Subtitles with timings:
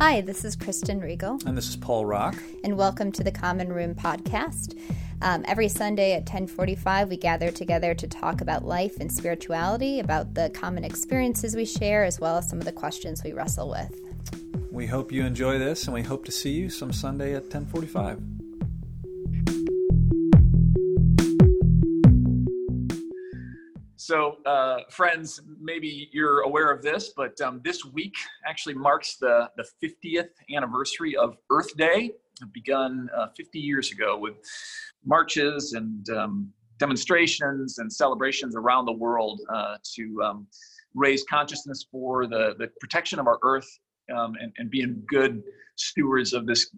[0.00, 1.38] Hi, this is Kristen Riegel.
[1.44, 2.34] And this is Paul Rock.
[2.64, 4.80] And welcome to the Common Room podcast.
[5.20, 10.32] Um, every Sunday at 1045, we gather together to talk about life and spirituality, about
[10.32, 13.94] the common experiences we share, as well as some of the questions we wrestle with.
[14.72, 18.39] We hope you enjoy this, and we hope to see you some Sunday at 1045.
[24.10, 29.48] So, uh, friends, maybe you're aware of this, but um, this week actually marks the,
[29.56, 32.10] the 50th anniversary of Earth Day.
[32.42, 34.34] It begun uh, 50 years ago with
[35.04, 40.48] marches and um, demonstrations and celebrations around the world uh, to um,
[40.92, 43.78] raise consciousness for the, the protection of our Earth
[44.12, 45.40] um, and, and being good
[45.76, 46.68] stewards of this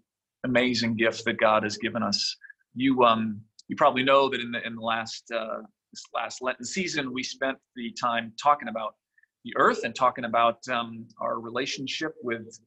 [0.43, 2.37] amazing gift that God has given us.
[2.75, 6.65] You, um, you probably know that in the, in the last uh, this last Lenten
[6.65, 8.95] season, we spent the time talking about
[9.45, 12.59] the earth and talking about um, our relationship with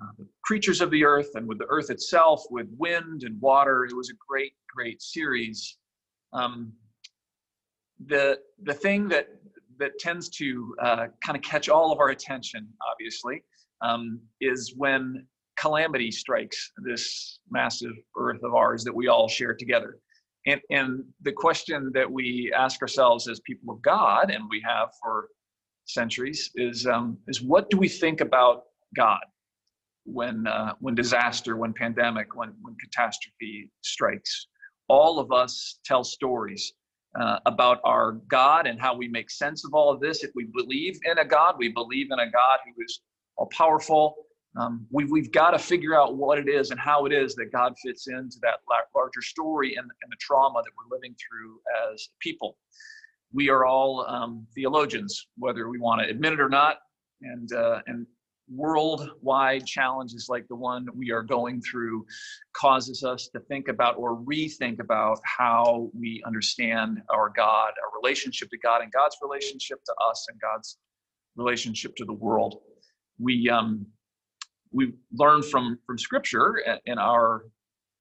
[0.00, 3.84] uh, the creatures of the earth and with the earth itself, with wind and water.
[3.84, 5.76] It was a great, great series.
[6.32, 6.72] Um,
[8.06, 9.28] the the thing that
[9.78, 13.42] that tends to uh, kind of catch all of our attention, obviously,
[13.80, 15.26] um, is when
[15.58, 19.98] calamity strikes this massive earth of ours that we all share together.
[20.48, 24.88] And, and the question that we ask ourselves as people of God, and we have
[25.02, 25.28] for
[25.84, 28.62] centuries, is um, is what do we think about
[28.96, 29.24] God
[30.04, 34.46] when uh, when disaster, when pandemic, when when catastrophe strikes?
[34.88, 36.72] All of us tell stories
[37.20, 40.24] uh, about our God and how we make sense of all of this.
[40.24, 43.00] If we believe in a God, we believe in a God who is
[43.36, 44.14] all powerful,
[44.58, 47.52] um, we, we've got to figure out what it is and how it is that
[47.52, 48.60] God fits into that
[48.94, 51.60] larger story and, and the trauma that we're living through
[51.92, 52.56] as people.
[53.32, 56.78] We are all um, theologians, whether we want to admit it or not,
[57.22, 58.06] and uh, and
[58.50, 62.06] worldwide challenges like the one we are going through
[62.54, 68.48] causes us to think about or rethink about how we understand our God, our relationship
[68.48, 70.78] to God, and God's relationship to us, and God's
[71.36, 72.60] relationship to the world.
[73.18, 73.86] We um,
[74.72, 77.44] we learn from from scripture in our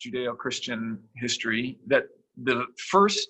[0.05, 2.03] judeo-christian history that
[2.43, 3.27] the first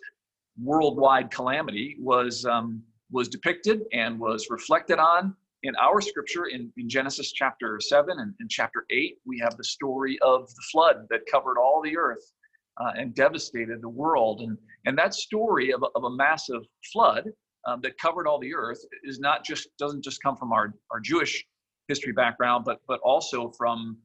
[0.61, 2.81] worldwide calamity was um,
[3.11, 8.33] was depicted and was reflected on in our scripture in, in genesis chapter 7 and
[8.39, 12.31] in chapter 8 we have the story of the flood that covered all the earth
[12.79, 14.41] uh, and devastated the world.
[14.41, 16.61] And and that story of of a massive
[16.91, 17.29] flood
[17.67, 20.99] um, that covered all the earth is not just doesn't just come from our, our
[20.99, 21.45] jewish
[21.87, 23.97] history background, but but also from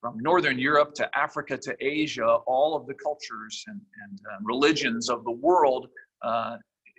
[0.00, 5.10] from Northern Europe to Africa to Asia, all of the cultures and, and uh, religions
[5.10, 5.88] of the world,
[6.22, 6.56] uh,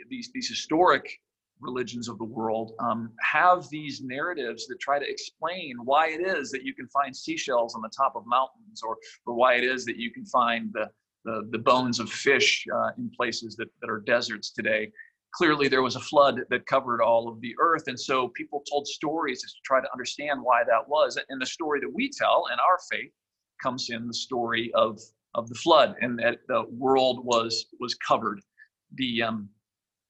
[0.09, 1.19] these these historic
[1.59, 6.49] religions of the world, um, have these narratives that try to explain why it is
[6.49, 9.85] that you can find seashells on the top of mountains, or or why it is
[9.85, 10.89] that you can find the
[11.23, 14.91] the, the bones of fish uh, in places that, that are deserts today
[15.33, 17.83] clearly there was a flood that covered all of the earth.
[17.87, 21.17] And so people told stories to try to understand why that was.
[21.29, 23.11] And the story that we tell in our faith
[23.61, 24.99] comes in the story of
[25.33, 28.41] of the flood and that the world was was covered.
[28.95, 29.49] The um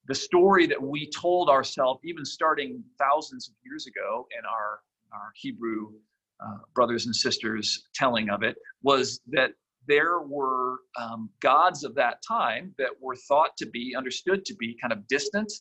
[0.07, 4.79] the story that we told ourselves even starting thousands of years ago in our
[5.13, 5.91] our hebrew
[6.43, 9.51] uh, brothers and sisters telling of it was that
[9.91, 14.77] there were um, gods of that time that were thought to be, understood to be
[14.81, 15.51] kind of distant,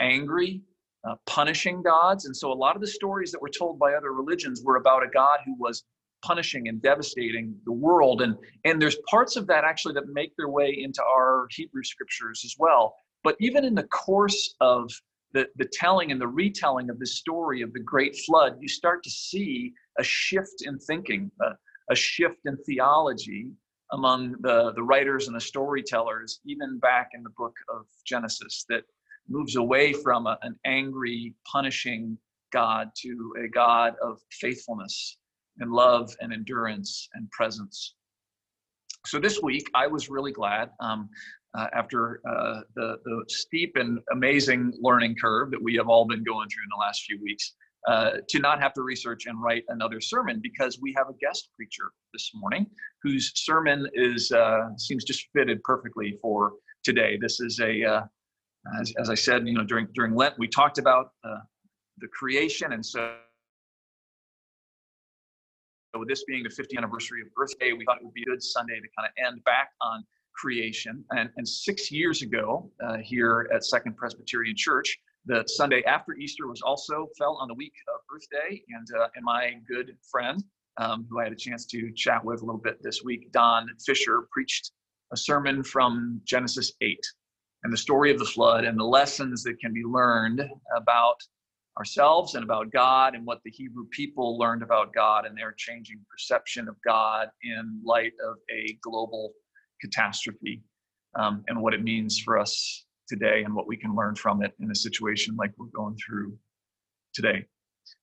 [0.00, 0.62] angry,
[1.08, 2.26] uh, punishing gods.
[2.26, 5.04] And so a lot of the stories that were told by other religions were about
[5.04, 5.84] a God who was
[6.24, 8.20] punishing and devastating the world.
[8.20, 12.42] And, and there's parts of that actually that make their way into our Hebrew scriptures
[12.44, 12.96] as well.
[13.22, 14.90] But even in the course of
[15.34, 19.04] the, the telling and the retelling of this story of the great flood, you start
[19.04, 21.30] to see a shift in thinking.
[21.44, 21.52] Uh,
[21.90, 23.50] a shift in theology
[23.92, 28.82] among the, the writers and the storytellers, even back in the book of Genesis, that
[29.28, 32.18] moves away from a, an angry, punishing
[32.52, 35.18] God to a God of faithfulness
[35.58, 37.94] and love and endurance and presence.
[39.06, 41.08] So this week, I was really glad um,
[41.56, 46.24] uh, after uh, the, the steep and amazing learning curve that we have all been
[46.24, 47.54] going through in the last few weeks
[47.88, 51.50] uh, to not have to research and write another sermon because we have a guest
[51.56, 52.66] preacher this morning
[53.02, 56.52] whose sermon is uh, seems just fitted perfectly for
[56.84, 57.18] today.
[57.20, 58.02] This is a uh,
[58.80, 61.38] as, as, I said, you know, during during Lent we talked about uh,
[61.98, 63.14] the creation, and so.
[65.94, 68.26] with this being the 50th anniversary of Earth Day, we thought it would be a
[68.26, 70.04] good Sunday to kind of end back on
[70.36, 71.04] creation.
[71.10, 76.46] And, and six years ago, uh, here at Second Presbyterian Church, the Sunday after Easter
[76.46, 80.42] was also fell on the week of Earth Day, and uh, and my good friend
[80.78, 83.68] um, who I had a chance to chat with a little bit this week, Don
[83.84, 84.72] Fisher, preached
[85.12, 86.98] a sermon from Genesis 8
[87.62, 90.42] and the story of the flood and the lessons that can be learned
[90.76, 91.16] about
[91.78, 96.00] ourselves and about God and what the Hebrew people learned about God and their changing
[96.10, 99.32] perception of God in light of a global
[99.80, 100.62] catastrophe
[101.18, 104.52] um, and what it means for us today and what we can learn from it
[104.60, 106.36] in a situation like we're going through
[107.14, 107.44] today.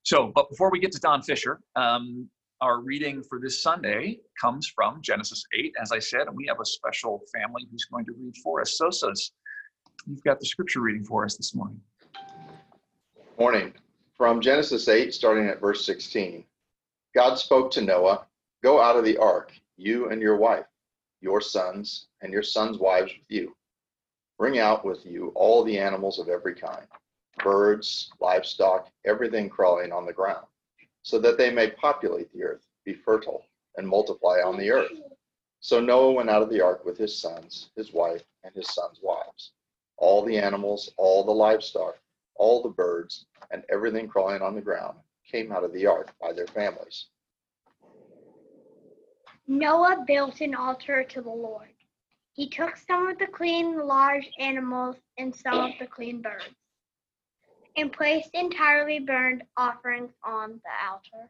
[0.03, 2.29] So, but before we get to Don Fisher, um,
[2.61, 6.59] our reading for this Sunday comes from Genesis 8, as I said, and we have
[6.61, 8.79] a special family who's going to read for us.
[8.81, 9.31] Sosas,
[10.07, 11.81] you've got the scripture reading for us this morning.
[13.37, 13.73] Morning.
[14.15, 16.45] From Genesis 8, starting at verse 16.
[17.13, 18.25] God spoke to Noah,
[18.63, 20.65] Go out of the ark, you and your wife,
[21.19, 23.53] your sons, and your sons' wives with you.
[24.43, 26.85] Bring out with you all the animals of every kind
[27.45, 30.45] birds, livestock, everything crawling on the ground,
[31.01, 33.45] so that they may populate the earth, be fertile,
[33.77, 34.91] and multiply on the earth.
[35.61, 38.99] So Noah went out of the ark with his sons, his wife, and his sons'
[39.01, 39.53] wives.
[39.95, 41.97] All the animals, all the livestock,
[42.35, 46.33] all the birds, and everything crawling on the ground came out of the ark by
[46.33, 47.05] their families.
[49.47, 51.72] Noah built an altar to the Lord.
[52.33, 56.55] He took some of the clean large animals and some of the clean birds
[57.75, 61.29] and placed entirely burned offerings on the altar.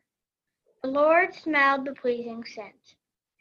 [0.82, 2.96] The Lord smelled the pleasing scent,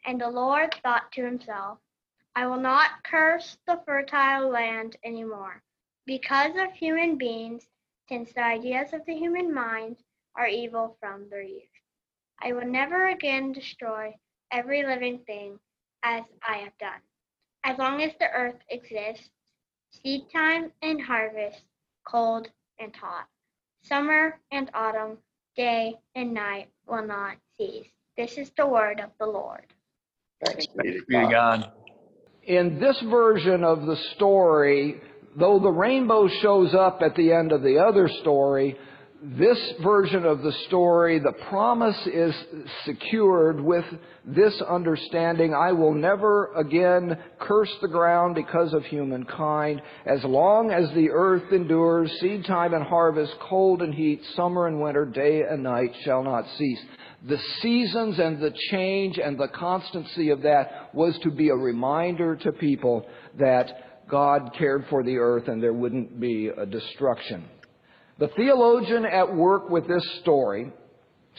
[0.05, 1.79] and the Lord thought to himself,
[2.35, 5.61] I will not curse the fertile land anymore
[6.05, 7.65] because of human beings,
[8.09, 9.97] since the ideas of the human mind
[10.35, 11.63] are evil from their youth.
[12.41, 14.15] I will never again destroy
[14.51, 15.59] every living thing
[16.03, 17.01] as I have done.
[17.63, 19.29] As long as the earth exists,
[19.89, 21.61] seed time and harvest,
[22.05, 22.47] cold
[22.79, 23.27] and hot,
[23.83, 25.17] summer and autumn,
[25.55, 27.87] day and night will not cease.
[28.17, 29.65] This is the word of the Lord.
[30.43, 31.31] Thanks be to Be to God.
[31.31, 31.71] God.
[32.43, 35.01] in this version of the story,
[35.37, 38.77] though the rainbow shows up at the end of the other story,
[39.25, 42.35] this version of the story, the promise is
[42.83, 43.85] secured with
[44.25, 49.81] this understanding I will never again curse the ground because of humankind.
[50.05, 54.81] As long as the earth endures, seed time and harvest, cold and heat, summer and
[54.81, 56.81] winter, day and night shall not cease.
[57.25, 62.35] The seasons and the change and the constancy of that was to be a reminder
[62.35, 63.07] to people
[63.39, 67.45] that God cared for the earth and there wouldn't be a destruction.
[68.19, 70.71] The theologian at work with this story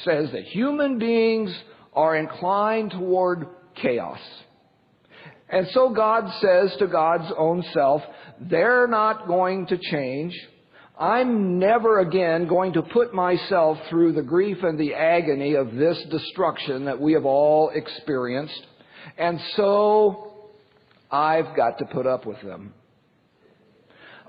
[0.05, 1.55] says that human beings
[1.93, 4.19] are inclined toward chaos.
[5.49, 8.03] And so God says to God's own self,
[8.41, 10.35] they're not going to change.
[10.99, 16.00] I'm never again going to put myself through the grief and the agony of this
[16.11, 18.67] destruction that we have all experienced.
[19.19, 20.50] And so
[21.11, 22.75] I've got to put up with them.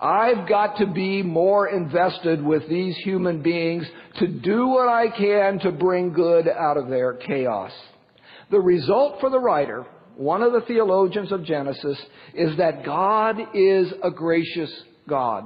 [0.02, 3.86] I've got to be more invested with these human beings
[4.20, 7.72] to do what I can to bring good out of their chaos.
[8.52, 9.86] The result for the writer,
[10.18, 11.98] one of the theologians of Genesis,
[12.34, 14.72] is that God is a gracious
[15.08, 15.46] God,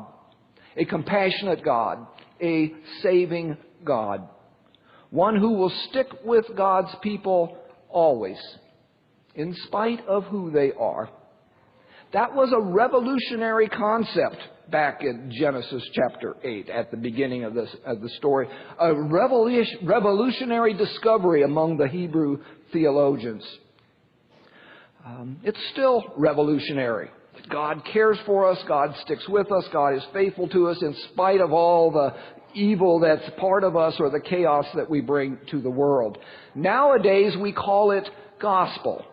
[0.75, 2.07] a compassionate God,
[2.41, 2.73] a
[3.03, 4.27] saving God,
[5.11, 8.39] one who will stick with God's people always,
[9.35, 11.09] in spite of who they are.
[12.11, 14.37] That was a revolutionary concept
[14.71, 18.47] back in Genesis chapter 8 at the beginning of, this, of the story.
[18.79, 22.39] A revolutionary discovery among the Hebrew
[22.73, 23.43] theologians.
[25.05, 27.09] Um, it's still revolutionary.
[27.49, 28.57] God cares for us.
[28.67, 29.65] God sticks with us.
[29.71, 32.13] God is faithful to us in spite of all the
[32.53, 36.17] evil that's part of us or the chaos that we bring to the world.
[36.55, 38.09] Nowadays, we call it
[38.41, 39.05] gospel.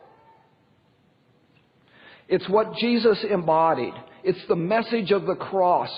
[2.28, 3.94] It's what Jesus embodied.
[4.24, 5.90] It's the message of the cross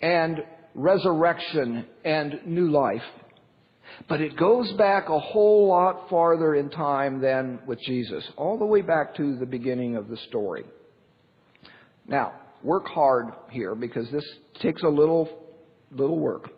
[0.00, 0.42] and
[0.74, 3.02] resurrection and new life.
[4.08, 8.64] But it goes back a whole lot farther in time than with Jesus, all the
[8.64, 10.64] way back to the beginning of the story.
[12.06, 14.24] Now, work hard here because this
[14.60, 15.28] takes a little,
[15.90, 16.50] little work.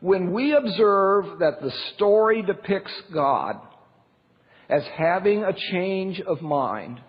[0.00, 3.56] When we observe that the story depicts God
[4.68, 7.00] as having a change of mind,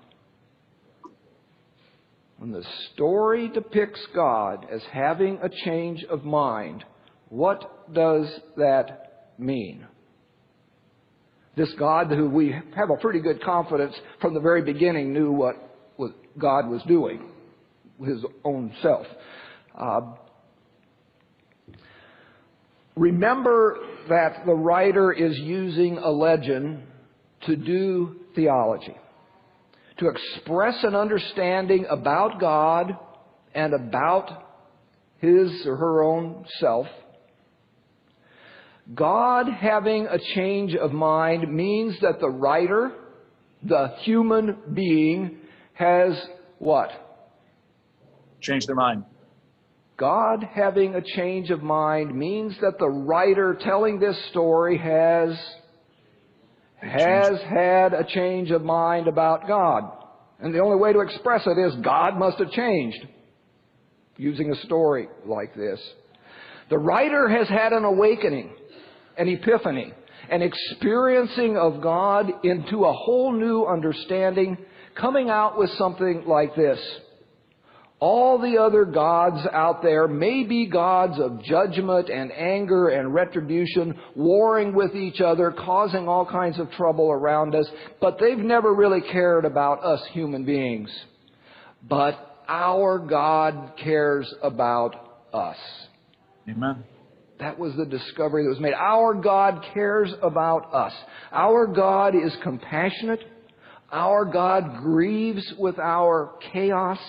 [2.38, 2.63] when the
[2.94, 6.84] story depicts God as having a change of mind,
[7.30, 8.27] what does
[8.58, 9.86] that mean?
[11.56, 15.56] This God who we have a pretty good confidence from the very beginning knew what,
[16.38, 17.30] God was doing,
[18.06, 19.08] his own self.
[19.74, 20.01] Uh,
[22.98, 23.77] remember
[24.10, 26.84] that the writer is using a legend
[27.46, 28.96] to do theology,
[29.98, 32.98] to express an understanding about God
[33.54, 34.46] and about
[35.20, 36.88] his or her own self.
[38.94, 42.92] God having a change of mind means that the writer,
[43.64, 45.38] the human being,
[45.74, 46.14] has
[46.60, 46.92] what?
[48.42, 49.06] Change their mind.
[49.98, 55.38] God having a change of mind means that the writer telling this story has
[56.82, 59.91] has had a change of mind about God.
[60.39, 63.05] And the only way to express it is God must have changed
[64.17, 65.79] using a story like this.
[66.70, 68.51] The writer has had an awakening,
[69.17, 69.94] an epiphany,
[70.29, 74.58] an experiencing of God into a whole new understanding,
[74.96, 76.79] coming out with something like this.
[78.08, 84.00] All the other gods out there may be gods of judgment and anger and retribution,
[84.16, 87.66] warring with each other, causing all kinds of trouble around us,
[88.00, 90.88] but they've never really cared about us human beings.
[91.82, 95.58] But our God cares about us.
[96.48, 96.84] Amen.
[97.40, 98.76] That was the discovery that was made.
[98.76, 100.94] Our God cares about us.
[101.32, 103.22] Our God is compassionate.
[103.92, 107.00] Our God grieves with our chaos.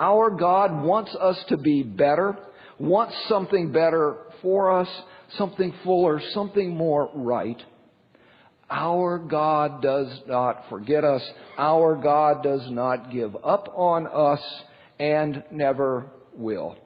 [0.00, 2.38] Our God wants us to be better,
[2.78, 4.88] wants something better for us,
[5.36, 7.62] something fuller, something more right.
[8.70, 11.22] Our God does not forget us.
[11.58, 14.40] Our God does not give up on us
[14.98, 16.76] and never will.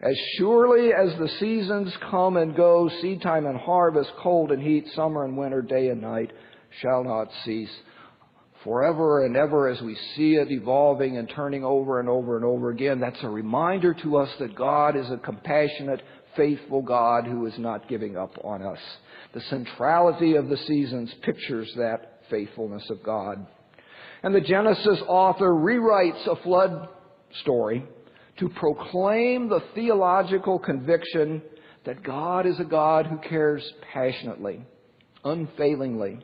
[0.00, 4.86] As surely as the seasons come and go, seed time and harvest, cold and heat,
[4.94, 6.32] summer and winter, day and night
[6.80, 7.70] shall not cease
[8.64, 12.70] forever and ever as we see it evolving and turning over and over and over
[12.70, 12.98] again.
[12.98, 16.02] That's a reminder to us that God is a compassionate,
[16.34, 18.78] faithful God who is not giving up on us.
[19.34, 23.46] The centrality of the seasons pictures that faithfulness of God.
[24.22, 26.88] And the Genesis author rewrites a flood
[27.42, 27.84] story
[28.38, 31.42] to proclaim the theological conviction
[31.84, 34.64] that God is a God who cares passionately,
[35.22, 36.20] unfailingly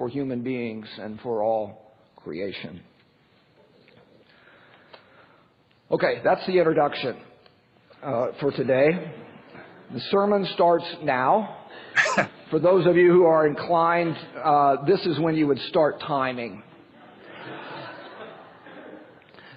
[0.00, 2.80] for human beings and for all creation.
[5.90, 7.18] Okay, that's the introduction
[8.02, 9.12] uh, for today.
[9.92, 11.66] The sermon starts now.
[12.50, 16.62] for those of you who are inclined, uh, this is when you would start timing.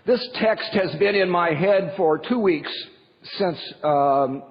[0.06, 2.70] This text has been in my head for two weeks
[3.38, 4.44] since um,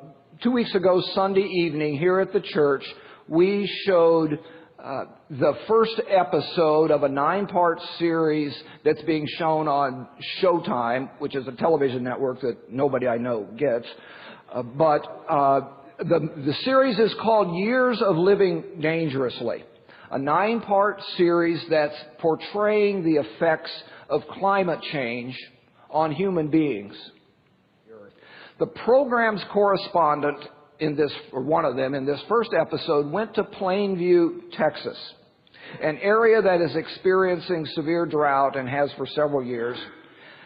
[0.43, 2.83] two weeks ago, Sunday evening, here at the church,
[3.29, 4.39] we showed
[4.83, 5.05] uh,
[5.39, 10.07] the first episode of a nine part series that's being shown on
[10.43, 13.87] Showtime, which is a television network that nobody I know gets.
[14.53, 15.61] Uh, but uh,
[16.01, 19.65] the, the series is called Years of Living Dangerously,
[20.11, 23.71] a nine part series that's portraying the effects
[24.11, 25.35] of climate change
[25.89, 26.95] on human beings.
[28.59, 30.45] The program's correspondent
[30.79, 34.99] in this, or one of them in this first episode, went to Plainview, Texas,
[35.81, 39.79] an area that is experiencing severe drought and has for several years.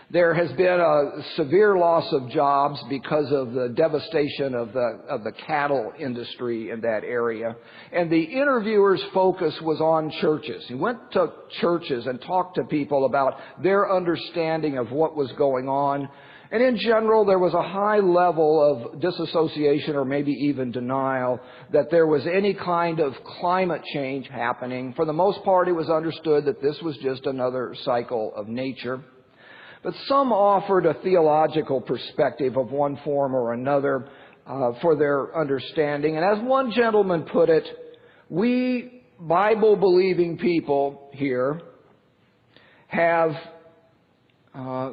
[0.08, 5.24] There has been a severe loss of jobs because of the devastation of the, of
[5.24, 7.56] the cattle industry in that area.
[7.92, 10.64] And the interviewer's focus was on churches.
[10.68, 15.68] He went to churches and talked to people about their understanding of what was going
[15.68, 16.08] on
[16.50, 18.62] and in general, there was a high level
[18.92, 21.40] of disassociation or maybe even denial
[21.72, 24.92] that there was any kind of climate change happening.
[24.94, 29.02] For the most part, it was understood that this was just another cycle of nature.
[29.82, 34.08] But some offered a theological perspective of one form or another
[34.46, 36.16] uh, for their understanding.
[36.16, 37.64] And as one gentleman put it,
[38.28, 41.60] we Bible believing people here
[42.88, 43.32] have
[44.54, 44.92] uh,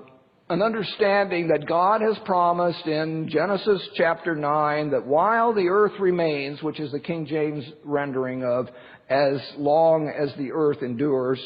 [0.50, 6.62] an understanding that God has promised in Genesis chapter 9 that while the earth remains,
[6.62, 8.68] which is the King James rendering of
[9.10, 11.40] as long as the earth endures,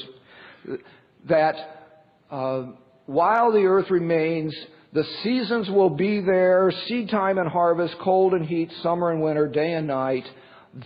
[1.30, 1.56] that
[2.32, 2.64] uh,
[3.06, 4.56] while the earth remains,
[4.94, 9.48] the seasons will be there, seed time and harvest, cold and heat, summer and winter,
[9.48, 10.26] day and night.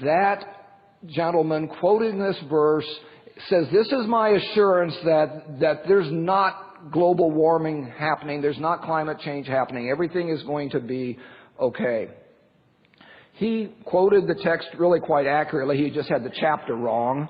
[0.04, 0.44] That
[1.08, 2.88] gentleman quoting this verse
[3.48, 6.12] says, This is my assurance that, that there's
[6.92, 8.42] global warming happening.
[8.42, 9.90] There's not climate change happening.
[9.90, 11.20] Everything is going to be
[11.60, 12.10] okay.
[13.34, 15.78] He quoted the text really quite accurately.
[15.78, 17.30] He just had the chapter wrong.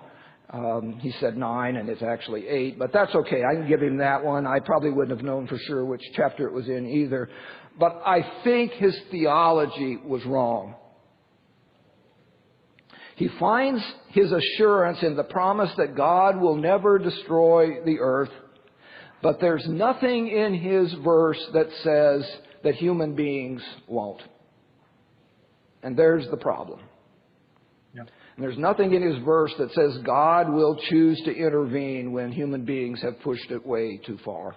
[0.50, 3.41] Um, he said nine, and it's actually eight, but that's okay.
[3.50, 4.46] I can give him that one.
[4.46, 7.29] I probably wouldn't have known for sure which chapter it was in either.
[7.79, 10.75] But I think his theology was wrong.
[13.15, 18.31] He finds his assurance in the promise that God will never destroy the earth,
[19.22, 22.30] but there's nothing in his verse that says
[22.63, 24.22] that human beings won't.
[25.84, 26.80] And there's the problem.
[27.94, 28.01] Yeah.
[28.01, 32.66] And there's nothing in his verse that says God will choose to intervene when human
[32.66, 34.56] beings have pushed it way too far.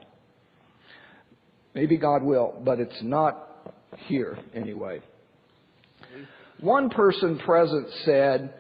[1.75, 5.01] Maybe God will, but it's not here anyway.
[6.61, 8.55] One person present said,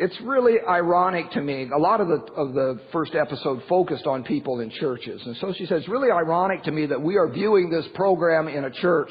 [0.00, 1.68] it's really ironic to me.
[1.74, 5.20] A lot of the, of the first episode focused on people in churches.
[5.26, 8.46] And so she says, it's really ironic to me that we are viewing this program
[8.46, 9.10] in a church.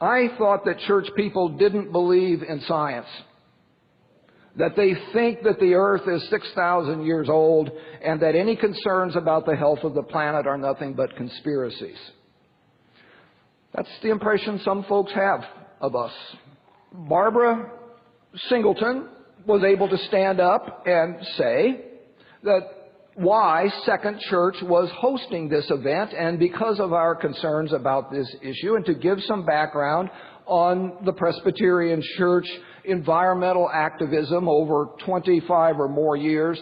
[0.00, 3.06] I thought that church people didn't believe in science.
[4.56, 7.70] That they think that the earth is 6,000 years old
[8.04, 11.98] and that any concerns about the health of the planet are nothing but conspiracies.
[13.72, 15.44] That's the impression some folks have
[15.80, 16.12] of us.
[16.92, 17.70] Barbara
[18.48, 19.08] Singleton
[19.46, 21.84] was able to stand up and say
[22.42, 22.60] that
[23.14, 28.76] why Second Church was hosting this event and because of our concerns about this issue
[28.76, 30.10] and to give some background
[30.46, 32.46] on the Presbyterian Church
[32.84, 36.60] environmental activism over 25 or more years,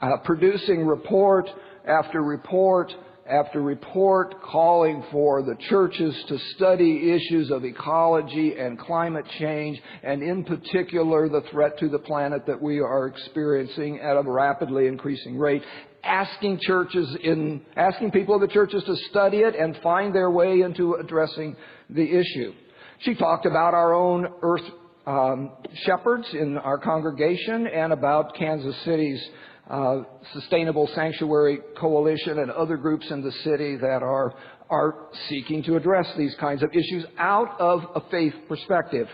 [0.00, 1.48] uh, producing report
[1.86, 2.92] after report
[3.30, 10.22] after report calling for the churches to study issues of ecology and climate change, and
[10.22, 15.38] in particular the threat to the planet that we are experiencing at a rapidly increasing
[15.38, 15.62] rate,
[16.02, 20.62] asking churches in, asking people of the churches to study it and find their way
[20.62, 21.54] into addressing
[21.88, 22.52] the issue.
[23.00, 24.64] She talked about our own earth
[25.06, 25.52] um,
[25.86, 29.22] shepherds in our congregation and about Kansas City's
[29.70, 34.34] uh, Sustainable Sanctuary Coalition and other groups in the city that are,
[34.68, 39.06] are seeking to address these kinds of issues out of a faith perspective.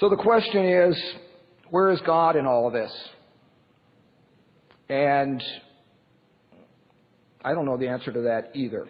[0.00, 1.00] So the question is,
[1.70, 2.92] where is God in all of this?
[4.88, 5.40] And
[7.44, 8.88] I don't know the answer to that either.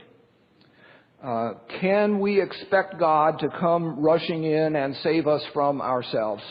[1.22, 6.42] Uh, can we expect God to come rushing in and save us from ourselves?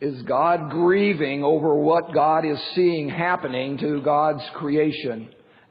[0.00, 5.28] Is God grieving over what God is seeing happening to God's creation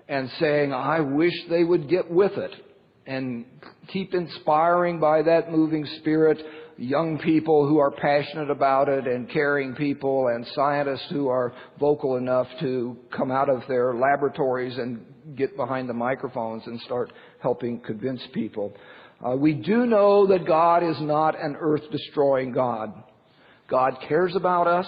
[0.08, 2.52] and saying, I wish they would get with it
[3.08, 3.46] and
[3.88, 6.40] keep inspiring by that moving spirit
[6.78, 12.16] young people who are passionate about it and caring people and scientists who are vocal
[12.16, 15.04] enough to come out of their laboratories and
[15.36, 17.12] get behind the microphones and start
[17.42, 18.74] helping convince people.
[19.26, 22.94] Uh, we do know that God is not an earth destroying God.
[23.70, 24.88] God cares about us.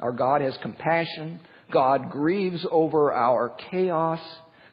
[0.00, 1.40] Our God has compassion.
[1.72, 4.20] God grieves over our chaos.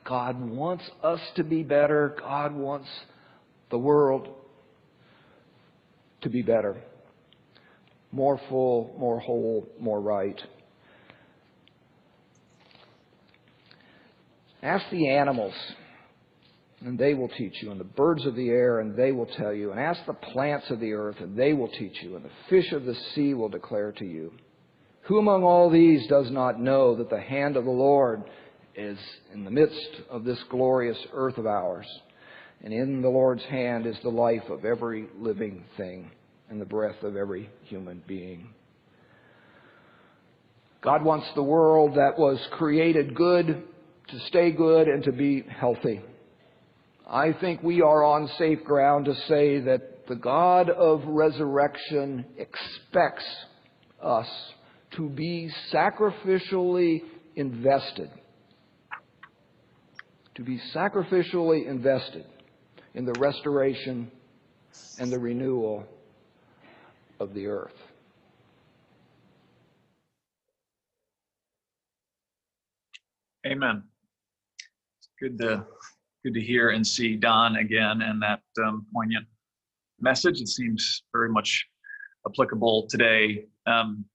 [0.03, 2.15] God wants us to be better.
[2.19, 2.87] God wants
[3.69, 4.27] the world
[6.21, 6.75] to be better.
[8.11, 10.39] More full, more whole, more right.
[14.61, 15.53] Ask the animals
[16.83, 19.53] and they will teach you, and the birds of the air, and they will tell
[19.53, 22.29] you, and ask the plants of the earth, and they will teach you, and the
[22.49, 24.33] fish of the sea will declare to you.
[25.03, 28.23] Who among all these does not know that the hand of the Lord
[28.75, 28.97] is
[29.33, 31.87] in the midst of this glorious earth of ours?
[32.63, 36.11] And in the Lord's hand is the life of every living thing
[36.49, 38.53] and the breath of every human being.
[40.81, 43.63] God wants the world that was created good
[44.07, 46.01] to stay good and to be healthy.
[47.13, 53.25] I think we are on safe ground to say that the God of resurrection expects
[54.01, 54.29] us
[54.91, 57.01] to be sacrificially
[57.35, 58.09] invested.
[60.35, 62.25] To be sacrificially invested
[62.93, 64.09] in the restoration
[64.97, 65.83] and the renewal
[67.19, 67.75] of the earth.
[73.45, 73.83] Amen.
[74.97, 75.65] It's good to
[76.23, 79.25] good to hear and see Don again and that um, poignant
[79.99, 80.41] message.
[80.41, 81.67] It seems very much
[82.27, 83.45] applicable today.
[83.65, 84.05] Um,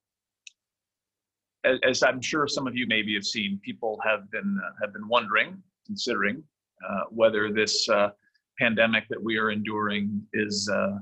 [1.64, 4.92] as, as, I'm sure some of you maybe have seen, people have been uh, have
[4.92, 6.42] been wondering, considering
[6.88, 8.10] uh, whether this uh,
[8.58, 10.98] pandemic that we are enduring is uh,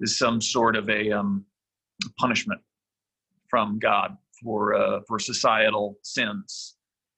[0.00, 1.44] is some sort of a um,
[2.18, 2.60] punishment
[3.48, 6.76] from God for uh, for societal sins,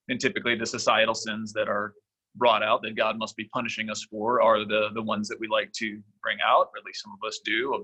[0.09, 1.95] and typically the societal sins that are
[2.37, 5.49] brought out that God must be punishing us for are the the ones that we
[5.49, 7.75] like to bring out, or at least some of us do.
[7.75, 7.83] Uh,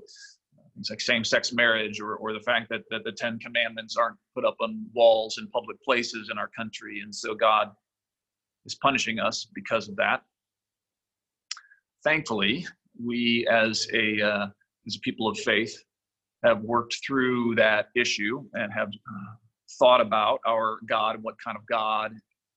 [0.74, 4.44] things like same-sex marriage, or or the fact that that the Ten Commandments aren't put
[4.44, 7.70] up on walls in public places in our country, and so God
[8.66, 10.22] is punishing us because of that.
[12.04, 12.66] Thankfully,
[13.02, 14.46] we as a uh,
[14.86, 15.76] as a people of faith
[16.44, 19.34] have worked through that issue and have uh,
[19.78, 22.12] thought about our God, what kind of God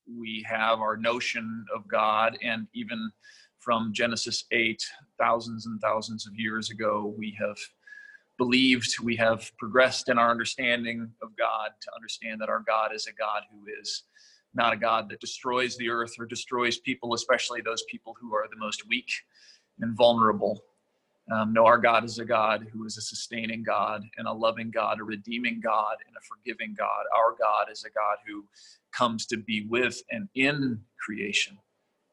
[0.06, 3.10] we have, our notion of God, and even
[3.58, 4.82] from Genesis 8,
[5.18, 7.58] thousands and thousands of years ago, we have
[8.38, 13.06] believed, we have progressed in our understanding of God to understand that our God is
[13.06, 14.04] a God who is
[14.54, 18.46] not a God that destroys the earth or destroys people, especially those people who are
[18.50, 19.10] the most weak
[19.80, 20.62] and vulnerable.
[21.30, 24.70] Um, no, our God is a God who is a sustaining God and a loving
[24.70, 27.04] God, a redeeming God, and a forgiving God.
[27.16, 28.44] Our God is a God who
[28.96, 31.58] comes to be with and in creation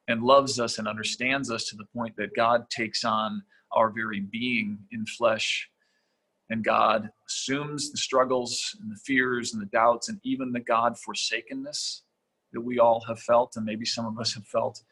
[0.07, 3.41] and loves us and understands us to the point that God takes on
[3.71, 5.69] our very being in flesh.
[6.49, 10.97] And God assumes the struggles and the fears and the doubts and even the God
[10.99, 12.01] forsakenness
[12.51, 14.83] that we all have felt, and maybe some of us have felt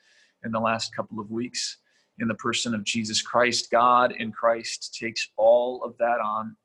[0.43, 1.77] in the last couple of weeks
[2.19, 3.69] in the person of Jesus Christ.
[3.69, 6.55] God in Christ takes all of that on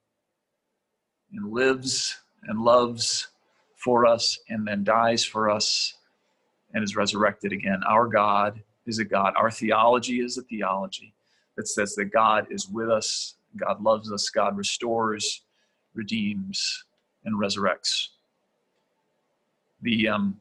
[1.33, 3.29] and lives and loves
[3.87, 5.95] for us and then dies for us
[6.75, 7.81] and is resurrected again.
[7.89, 9.33] Our God is a God.
[9.37, 11.15] Our theology is a theology
[11.57, 15.43] that says that God is with us, God loves us, God restores,
[15.95, 16.85] redeems,
[17.25, 18.09] and resurrects.
[19.83, 20.41] The um,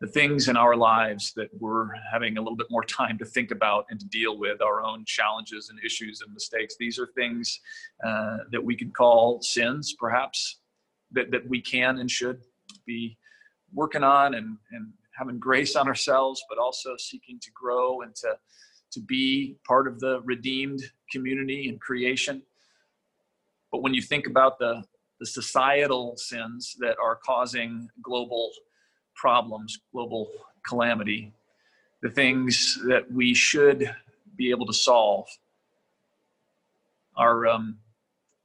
[0.00, 3.52] the things in our lives that we're having a little bit more time to think
[3.52, 6.74] about and to deal with our own challenges and issues and mistakes.
[6.76, 7.60] These are things
[8.04, 10.58] uh, that we could call sins, perhaps,
[11.12, 12.40] that, that we can and should
[12.86, 13.16] be
[13.72, 18.36] working on and, and having grace on ourselves, but also seeking to grow and to,
[18.90, 22.42] to be part of the redeemed community and creation.
[23.70, 24.84] But when you think about the,
[25.20, 28.50] the societal sins that are causing global
[29.14, 30.30] problems, global
[30.66, 31.32] calamity,
[32.02, 33.94] the things that we should
[34.36, 35.28] be able to solve.
[37.16, 37.78] Our, um,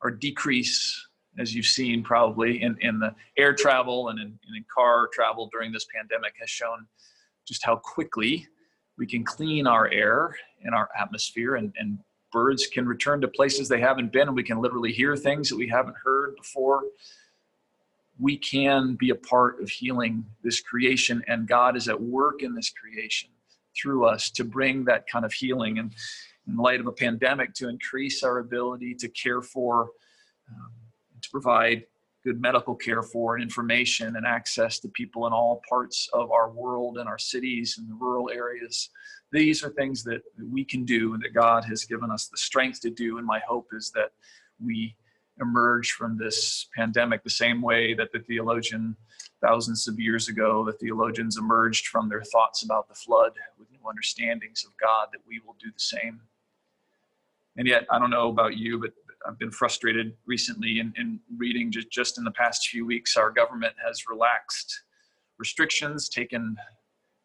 [0.02, 1.07] our decrease,
[1.38, 5.50] as you've seen probably in, in the air travel and in, and in car travel
[5.52, 6.88] during this pandemic, has shown
[7.48, 8.48] just how quickly
[8.98, 12.00] we can clean our air and our atmosphere and, and
[12.32, 15.56] birds can return to places they haven't been and we can literally hear things that
[15.56, 16.84] we haven't heard before
[18.20, 22.56] we can be a part of healing this creation, and God is at work in
[22.56, 23.30] this creation
[23.80, 25.78] through us to bring that kind of healing.
[25.78, 25.94] And
[26.48, 29.92] in light of a pandemic, to increase our ability to care for,
[30.50, 30.72] um,
[31.28, 31.86] to provide
[32.24, 36.50] good medical care for, and information and access to people in all parts of our
[36.50, 38.90] world and our cities and the rural areas.
[39.32, 42.82] These are things that we can do and that God has given us the strength
[42.82, 43.18] to do.
[43.18, 44.12] And my hope is that
[44.64, 44.96] we
[45.40, 48.96] emerge from this pandemic the same way that the theologian
[49.42, 53.88] thousands of years ago the theologians emerged from their thoughts about the flood with new
[53.88, 56.20] understandings of god that we will do the same
[57.58, 58.94] and yet i don't know about you but
[59.28, 63.32] i've been frustrated recently in, in reading just, just in the past few weeks our
[63.32, 64.82] government has relaxed
[65.38, 66.56] restrictions taken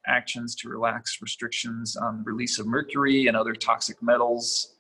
[0.07, 4.75] actions to relax restrictions on release of mercury and other toxic metals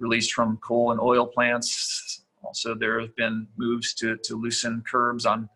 [0.00, 5.24] released from coal and oil plants also, there have been moves to, to loosen curbs
[5.24, 5.48] on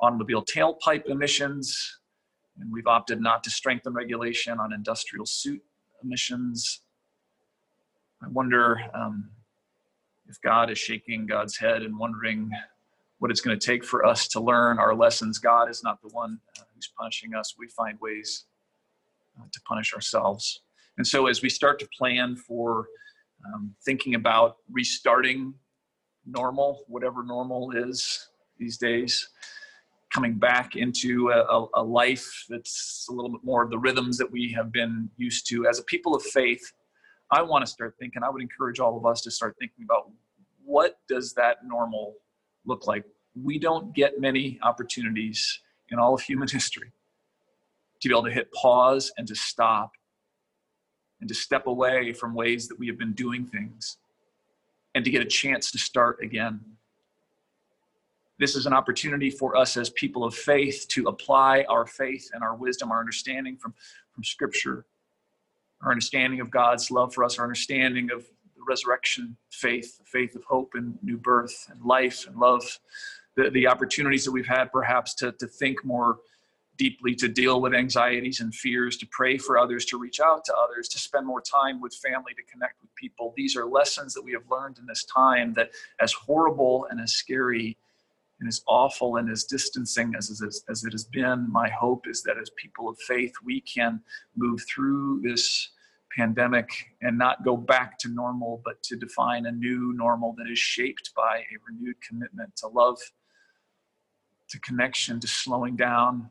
[0.00, 1.98] automobile tailpipe emissions,
[2.58, 5.62] and we've opted not to strengthen regulation on industrial suit
[6.02, 6.80] emissions.
[8.22, 9.30] I wonder um,
[10.28, 12.50] if God is shaking God's head and wondering
[13.18, 15.38] what it's going to take for us to learn our lessons.
[15.38, 17.54] God is not the one uh, who's punishing us.
[17.58, 18.44] We find ways
[19.38, 20.62] uh, to punish ourselves.
[20.98, 22.86] And so, as we start to plan for
[23.46, 25.54] um, thinking about restarting
[26.26, 29.28] normal, whatever normal is these days,
[30.12, 34.30] coming back into a, a, life that's a little bit more of the rhythms that
[34.30, 35.66] we have been used to.
[35.66, 36.72] As a people of faith,
[37.30, 40.10] I want to start thinking, I would encourage all of us to start thinking about
[40.64, 42.14] what does that normal
[42.64, 43.04] look like?
[43.40, 45.60] We don't get many opportunities
[45.90, 46.92] in all of human history
[48.00, 49.92] to be able to hit pause and to stop
[51.20, 53.96] and to step away from ways that we have been doing things
[54.94, 56.60] and to get a chance to start again.
[58.38, 62.44] This is an opportunity for us as people of faith to apply our faith and
[62.44, 63.74] our wisdom, our understanding from,
[64.12, 64.86] from Scripture,
[65.82, 68.22] our understanding of God's love for us, our understanding of
[68.56, 72.78] the resurrection faith, the faith of hope and new birth and life and love,
[73.36, 76.18] the, the opportunities that we've had perhaps to, to think more
[76.76, 80.54] deeply to deal with anxieties and fears, to pray for others, to reach out to
[80.56, 83.34] others, to spend more time with family, to connect with people.
[83.36, 87.12] These are lessons that we have learned in this time that, as horrible and as
[87.12, 87.76] scary
[88.40, 92.22] and as awful and as distancing as, as, as it has been, my hope is
[92.22, 94.00] that as people of faith, we can
[94.36, 95.70] move through this
[96.16, 96.68] pandemic
[97.02, 101.10] and not go back to normal, but to define a new normal that is shaped
[101.16, 102.98] by a renewed commitment to love,
[104.48, 106.30] to connection, to slowing down,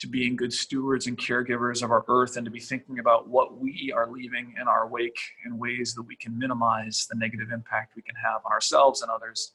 [0.00, 3.58] to being good stewards and caregivers of our earth, and to be thinking about what
[3.58, 7.94] we are leaving in our wake in ways that we can minimize the negative impact
[7.94, 9.52] we can have on ourselves and others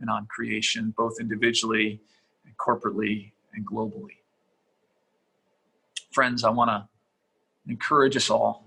[0.00, 2.00] and on creation, both individually
[2.44, 4.18] and corporately and globally.
[6.12, 6.88] Friends, I want to
[7.68, 8.64] encourage us all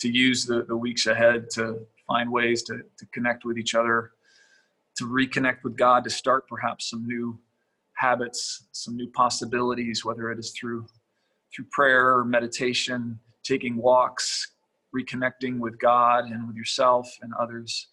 [0.00, 4.12] to use the, the weeks ahead to find ways to, to connect with each other,
[4.96, 7.38] to reconnect with God, to start perhaps some new
[7.94, 10.86] habits, some new possibilities, whether it is through
[11.54, 14.54] through prayer, meditation, taking walks,
[14.94, 17.88] reconnecting with God and with yourself and others,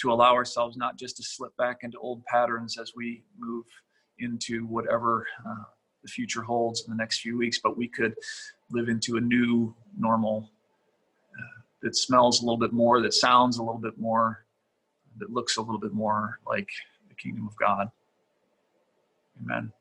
[0.00, 3.64] to allow ourselves not just to slip back into old patterns as we move
[4.18, 5.64] into whatever uh,
[6.02, 8.14] the future holds in the next few weeks, but we could
[8.70, 10.50] live into a new normal
[11.32, 14.44] uh, that smells a little bit more, that sounds a little bit more,
[15.18, 16.68] that looks a little bit more like
[17.08, 17.90] the kingdom of God.
[19.42, 19.72] Amen.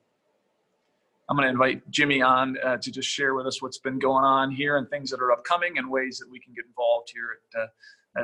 [1.30, 4.23] I'm going to invite Jimmy on uh, to just share with us what's been going
[4.23, 7.39] on here and things that are upcoming and ways that we can get involved here
[7.56, 7.67] at, uh,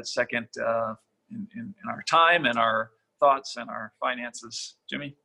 [0.04, 0.93] Second uh,
[1.31, 4.75] in, in, in our time and our thoughts and our finances.
[4.89, 5.15] Jimmy?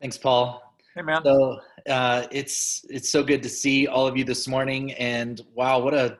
[0.00, 0.62] Thanks, Paul.
[0.94, 1.22] Hey, man.
[1.24, 5.78] So uh, it's it's so good to see all of you this morning, and wow,
[5.78, 6.18] what a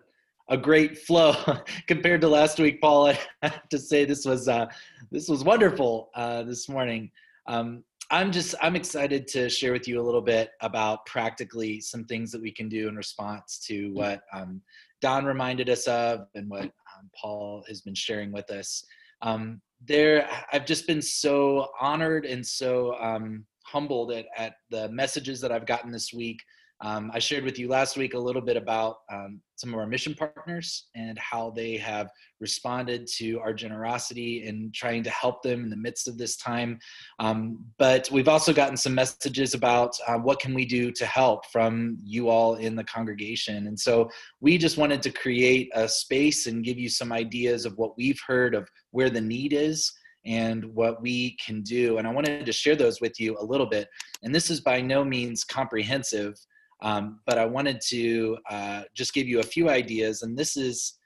[0.48, 1.34] a great flow
[1.86, 3.06] compared to last week, Paul.
[3.08, 4.66] I have to say this was uh,
[5.10, 7.10] this was wonderful uh, this morning.
[7.46, 12.04] Um, I'm just I'm excited to share with you a little bit about practically some
[12.04, 14.60] things that we can do in response to what um,
[15.00, 18.84] Don reminded us of and what um, Paul has been sharing with us.
[19.22, 25.40] Um, there, I've just been so honored and so um, humbled at, at the messages
[25.40, 26.40] that I've gotten this week.
[26.82, 29.86] Um, I shared with you last week a little bit about um, some of our
[29.86, 32.08] mission partners and how they have
[32.40, 36.78] responded to our generosity in trying to help them in the midst of this time.
[37.18, 41.44] Um, but we've also gotten some messages about uh, what can we do to help
[41.52, 43.66] from you all in the congregation.
[43.66, 44.08] And so
[44.40, 48.20] we just wanted to create a space and give you some ideas of what we've
[48.26, 49.92] heard of where the need is
[50.24, 51.98] and what we can do.
[51.98, 53.88] And I wanted to share those with you a little bit.
[54.22, 56.34] And this is by no means comprehensive,
[56.82, 60.22] um, but I wanted to uh, just give you a few ideas.
[60.22, 60.98] And this is,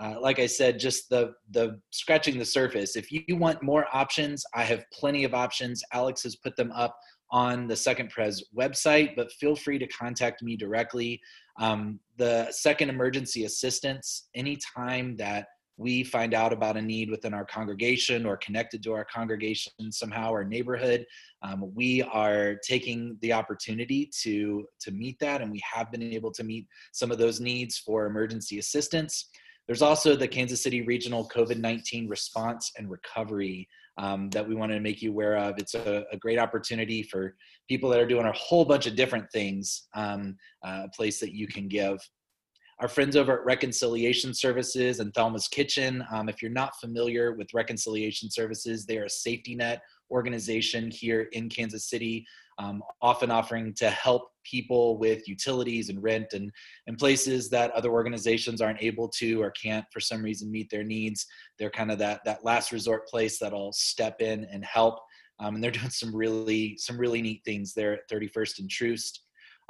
[0.00, 2.96] uh, like I said, just the the scratching the surface.
[2.96, 5.82] If you want more options, I have plenty of options.
[5.92, 6.96] Alex has put them up
[7.30, 11.20] on the Second Pres website, but feel free to contact me directly.
[11.60, 15.46] Um, the Second Emergency Assistance, anytime that
[15.80, 20.30] we find out about a need within our congregation or connected to our congregation somehow
[20.30, 21.06] or neighborhood
[21.42, 26.30] um, we are taking the opportunity to to meet that and we have been able
[26.32, 29.30] to meet some of those needs for emergency assistance.
[29.66, 34.80] There's also the kansas city regional covid-19 response and recovery um, that we want to
[34.80, 35.54] make you aware of.
[35.58, 37.34] It's a, a, great opportunity for
[37.68, 41.34] people that are doing a whole bunch of different things um, uh, a place that
[41.34, 41.98] you can give
[42.80, 46.02] our friends over at Reconciliation Services and Thelma's Kitchen.
[46.10, 51.28] Um, if you're not familiar with Reconciliation Services, they are a safety net organization here
[51.32, 52.26] in Kansas City,
[52.58, 56.50] um, often offering to help people with utilities and rent and,
[56.86, 60.82] and places that other organizations aren't able to or can't for some reason meet their
[60.82, 61.26] needs.
[61.58, 64.98] They're kind of that, that last resort place that'll step in and help.
[65.38, 69.20] Um, and they're doing some really some really neat things there at 31st and Troost.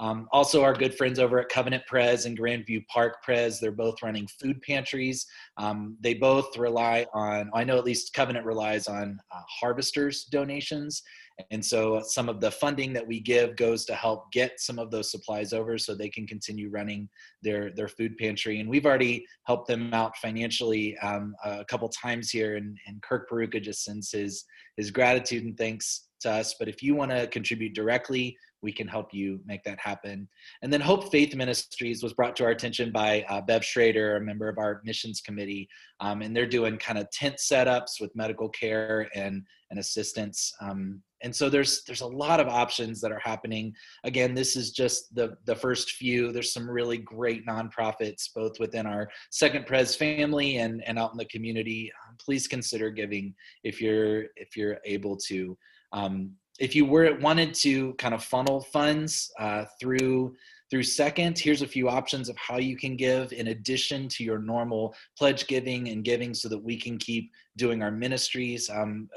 [0.01, 4.03] Um, also, our good friends over at Covenant Pres and Grandview Park Pres, they're both
[4.03, 5.27] running food pantries.
[5.59, 11.03] Um, they both rely on, I know at least Covenant relies on uh, harvesters' donations.
[11.51, 14.91] And so some of the funding that we give goes to help get some of
[14.91, 17.09] those supplies over so they can continue running
[17.43, 18.61] their, their food pantry.
[18.61, 22.57] And we've already helped them out financially um, a couple times here.
[22.57, 24.45] And, and Kirk Peruka just sends his,
[24.77, 26.55] his gratitude and thanks to us.
[26.59, 30.29] But if you want to contribute directly, we can help you make that happen.
[30.63, 34.21] And then Hope Faith Ministries was brought to our attention by uh, Bev Schrader, a
[34.21, 35.69] member of our missions committee,
[36.01, 40.53] um, and they're doing kind of tent setups with medical care and and assistance.
[40.61, 43.73] Um, and so there's there's a lot of options that are happening.
[44.05, 46.33] Again, this is just the the first few.
[46.33, 51.19] There's some really great nonprofits both within our Second Pres family and and out in
[51.19, 51.93] the community.
[52.19, 55.57] Please consider giving if you're if you're able to.
[55.93, 60.37] Um, if you were wanted to kind of funnel funds uh, through
[60.71, 64.39] through second here's a few options of how you can give in addition to your
[64.39, 68.71] normal pledge giving and giving so that we can keep doing our ministries.
[68.71, 69.09] Um,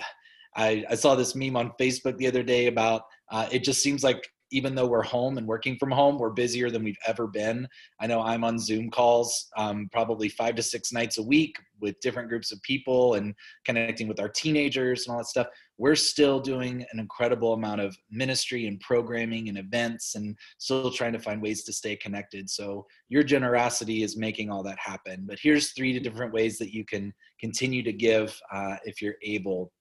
[0.56, 4.04] I, I, saw this meme on facebook the other day about uh, it just seems
[4.04, 7.68] like even though we're home and working from home, we're busier than we've ever been.
[8.00, 12.00] I know I'm on Zoom calls um, probably five to six nights a week with
[12.02, 13.34] different groups of people and
[13.66, 15.48] connecting with our teenagers and all that stuff.
[15.78, 21.14] We're still doing an incredible amount of ministry and programming and events and still trying
[21.14, 22.50] to find ways to stay connected.
[22.50, 25.26] So your generosity is making all that happen.
[25.28, 29.72] But here's three different ways that you can continue to give uh, if you're able.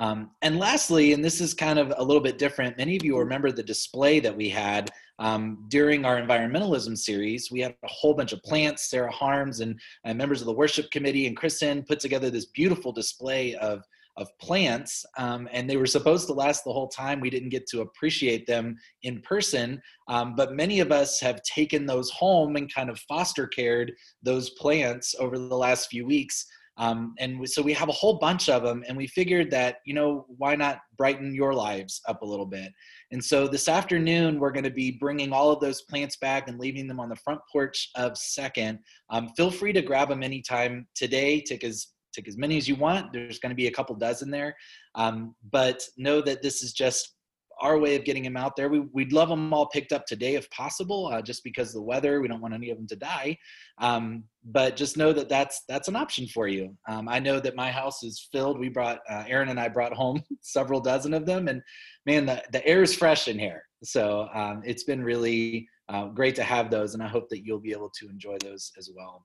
[0.00, 3.18] Um, and lastly, and this is kind of a little bit different, many of you
[3.18, 7.50] remember the display that we had um, during our environmentalism series.
[7.50, 8.88] We had a whole bunch of plants.
[8.88, 12.90] Sarah Harms and uh, members of the worship committee and Kristen put together this beautiful
[12.92, 13.84] display of
[14.16, 17.66] of plants um, and they were supposed to last the whole time we didn't get
[17.66, 22.74] to appreciate them in person um, but many of us have taken those home and
[22.74, 27.72] kind of foster cared those plants over the last few weeks um, and so we
[27.74, 31.34] have a whole bunch of them, and we figured that, you know, why not brighten
[31.34, 32.72] your lives up a little bit?
[33.10, 36.58] And so this afternoon, we're going to be bringing all of those plants back and
[36.58, 38.78] leaving them on the front porch of Second.
[39.10, 41.40] Um, feel free to grab them anytime today.
[41.40, 43.12] Take as take as many as you want.
[43.12, 44.56] There's going to be a couple dozen there,
[44.96, 47.14] um, but know that this is just
[47.60, 48.68] our way of getting them out there.
[48.68, 52.20] We, would love them all picked up today if possible, uh, just because the weather.
[52.20, 53.38] We don't want any of them to die.
[53.78, 56.76] Um, but just know that that's that's an option for you.
[56.88, 58.58] Um, I know that my house is filled.
[58.58, 61.62] We brought uh, Aaron and I brought home several dozen of them, and
[62.06, 63.64] man, the the air is fresh in here.
[63.82, 67.60] So um, it's been really uh, great to have those, and I hope that you'll
[67.60, 69.24] be able to enjoy those as well.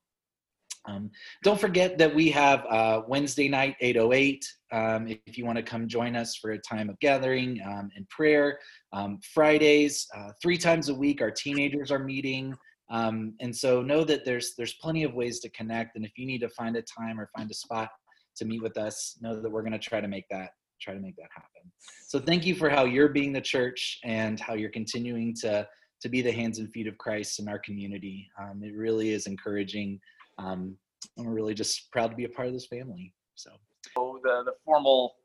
[0.88, 1.10] Um,
[1.44, 5.88] don't forget that we have uh, Wednesday night, 808, um, if you want to come
[5.88, 8.60] join us for a time of gathering um, and prayer.
[8.94, 12.54] Um, Fridays, uh, three times a week, our teenagers are meeting.
[12.90, 15.96] Um, and so know that there's there's plenty of ways to connect.
[15.96, 17.90] And if you need to find a time or find a spot
[18.38, 21.00] to meet with us, know that we're going to try to make that try to
[21.00, 21.72] make that happen.
[22.08, 25.68] So thank you for how you're being the church and how you're continuing to
[26.02, 28.30] to be the hands and feet of Christ in our community.
[28.40, 30.00] Um, it really is encouraging
[30.38, 30.78] um,
[31.18, 33.14] and we're really just proud to be a part of this family.
[33.36, 33.52] So,
[33.96, 35.16] the the formal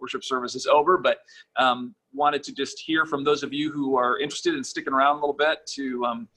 [0.00, 1.18] worship service is over, but
[1.56, 5.16] um, wanted to just hear from those of you who are interested in sticking around
[5.16, 6.28] a little bit to um,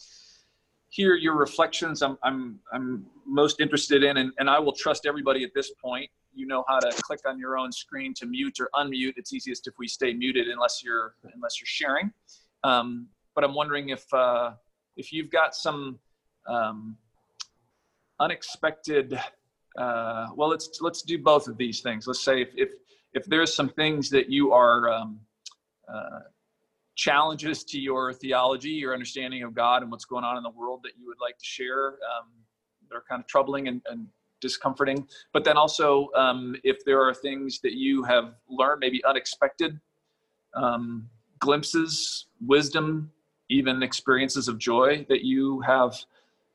[0.89, 2.01] hear your reflections.
[2.01, 6.09] I'm I'm I'm most interested in, and, and I will trust everybody at this point.
[6.33, 9.13] You know how to click on your own screen to mute or unmute.
[9.17, 12.11] It's easiest if we stay muted unless you're unless you're sharing.
[12.63, 14.51] Um, but I'm wondering if uh,
[14.97, 15.99] if you've got some
[16.47, 16.97] um,
[18.19, 19.19] unexpected
[19.77, 22.07] uh, well let's let's do both of these things.
[22.07, 22.73] Let's say if if,
[23.13, 25.19] if there's some things that you are um,
[25.87, 26.19] uh,
[26.95, 30.81] challenges to your theology your understanding of god and what's going on in the world
[30.83, 32.27] that you would like to share um,
[32.89, 34.07] that are kind of troubling and, and
[34.41, 35.07] discomforting.
[35.33, 39.79] But then also um, if there are things that you have learned maybe unexpected
[40.55, 41.07] um,
[41.39, 43.11] glimpses wisdom
[43.49, 45.95] even experiences of joy that you have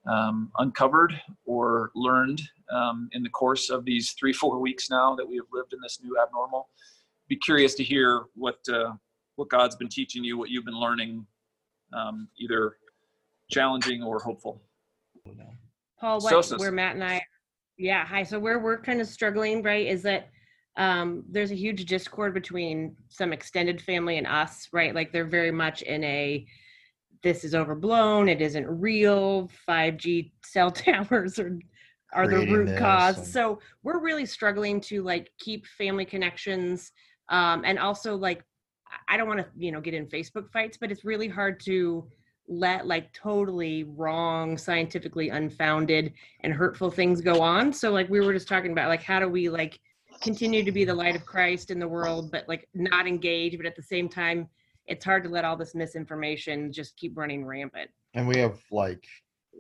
[0.06, 5.26] um, uncovered or learned um, in the course of these three, four weeks now that
[5.26, 6.68] we have lived in this new abnormal.
[7.28, 8.92] Be curious to hear what uh,
[9.36, 11.26] what God's been teaching you, what you've been learning,
[11.92, 12.76] um, either
[13.50, 14.62] challenging or hopeful.
[15.98, 17.22] Paul, what, where Matt and I,
[17.78, 18.22] yeah, hi.
[18.22, 20.28] So where we're kind of struggling, right, is that
[20.76, 24.94] um, there's a huge discord between some extended family and us, right?
[24.94, 26.46] Like they're very much in a
[27.24, 31.58] this is overblown, it isn't real, 5G cell towers are
[32.12, 33.18] are the root cause.
[33.18, 33.26] And...
[33.26, 36.92] So we're really struggling to like keep family connections
[37.28, 38.44] um, and also like
[39.08, 42.06] I don't want to, you know, get in Facebook fights, but it's really hard to
[42.46, 47.72] let like totally wrong, scientifically unfounded and hurtful things go on.
[47.72, 49.80] So like we were just talking about like how do we like
[50.20, 53.66] continue to be the light of Christ in the world but like not engage but
[53.66, 54.48] at the same time
[54.86, 57.90] it's hard to let all this misinformation just keep running rampant.
[58.14, 59.06] And we have like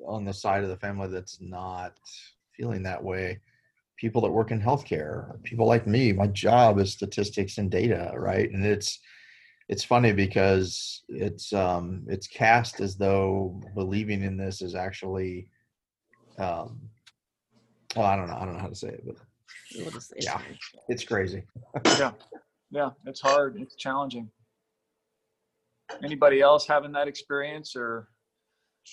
[0.06, 1.98] on the side of the family that's not
[2.56, 3.40] feeling that way
[3.96, 8.50] people that work in healthcare people like me my job is statistics and data right?
[8.50, 9.00] And it's
[9.68, 15.48] it's funny because it's um it's cast as though believing in this is actually
[16.38, 16.80] um
[17.96, 19.16] well i don't know i don't know how to say it but
[20.18, 20.40] yeah
[20.88, 21.44] it's crazy.
[21.98, 22.12] Yeah
[22.70, 24.28] yeah it's hard it's challenging
[26.02, 28.08] Anybody else having that experience or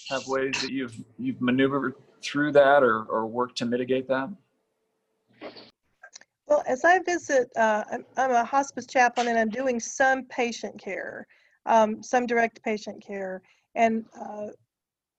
[0.09, 4.29] have ways that you've you've maneuvered through that or, or worked to mitigate that?
[6.47, 10.77] Well, as I visit, uh, I'm, I'm, a hospice chaplain and I'm doing some patient
[10.77, 11.25] care,
[11.65, 13.41] um, some direct patient care.
[13.75, 14.47] And uh,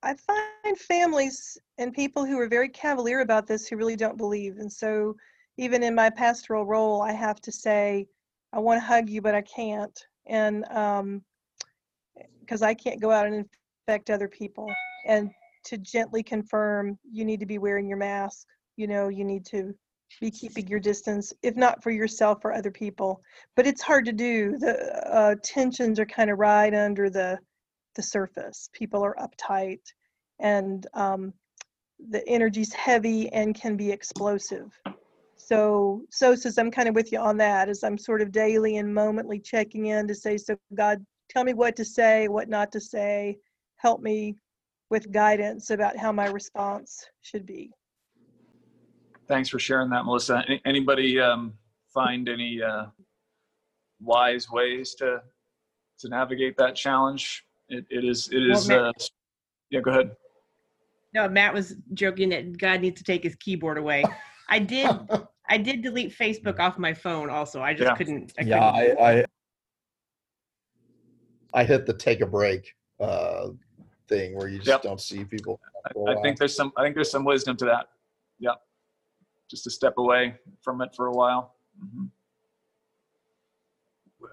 [0.03, 4.59] I find families and people who are very cavalier about this who really don't believe.
[4.59, 5.17] And so,
[5.57, 8.07] even in my pastoral role, I have to say,
[8.53, 9.99] I want to hug you, but I can't.
[10.27, 11.23] And um,
[12.45, 13.47] because I can't go out and
[13.89, 14.73] infect other people.
[15.07, 15.31] And
[15.65, 18.47] to gently confirm, you need to be wearing your mask.
[18.77, 19.75] You know, you need to
[20.21, 23.21] be keeping your distance, if not for yourself, for other people.
[23.57, 24.59] But it's hard to do.
[24.59, 27.39] The uh, tensions are kind of right under the
[27.95, 28.71] the surface.
[28.73, 29.81] People are uptight,
[30.41, 31.33] and um,
[32.11, 34.73] the energy's heavy and can be explosive.
[35.37, 37.69] So, so says I'm kind of with you on that.
[37.69, 41.55] As I'm sort of daily and momently checking in to say, so God, tell me
[41.55, 43.39] what to say, what not to say.
[43.77, 44.37] Help me
[44.91, 47.71] with guidance about how my response should be.
[49.29, 50.45] Thanks for sharing that, Melissa.
[50.67, 51.55] Anybody um,
[51.93, 52.87] find any uh,
[54.01, 55.23] wise ways to
[56.01, 57.45] to navigate that challenge?
[57.69, 58.29] It, it is.
[58.33, 58.69] It is.
[58.69, 59.05] Well, Matt, uh,
[59.71, 60.11] yeah, go ahead.
[61.15, 64.05] No, Matt was joking that God needs to take his keyboard away.
[64.49, 64.91] I did.
[65.49, 67.29] I did delete Facebook off my phone.
[67.29, 67.97] Also, I just yeah.
[67.97, 68.33] couldn't.
[68.39, 68.99] I yeah, couldn't.
[68.99, 69.25] I, I
[71.55, 73.49] I hit the take a break uh,
[74.09, 74.83] thing where you just yep.
[74.83, 75.61] don't see people.
[75.87, 76.73] I, I think there's some.
[76.77, 77.89] I think there's some wisdom to that.
[78.39, 78.61] Yep
[79.53, 81.57] just to step away from it for a while.
[81.79, 82.05] Mm-hmm.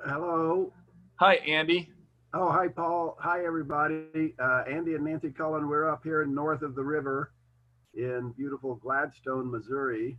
[0.09, 0.72] Hello.
[1.20, 1.91] Hi, Andy.
[2.34, 3.17] Oh, hi, Paul.
[3.20, 4.34] Hi, everybody.
[4.41, 7.34] Uh, Andy and Nancy Cullen, we're up here north of the river
[7.95, 10.17] in beautiful Gladstone, Missouri.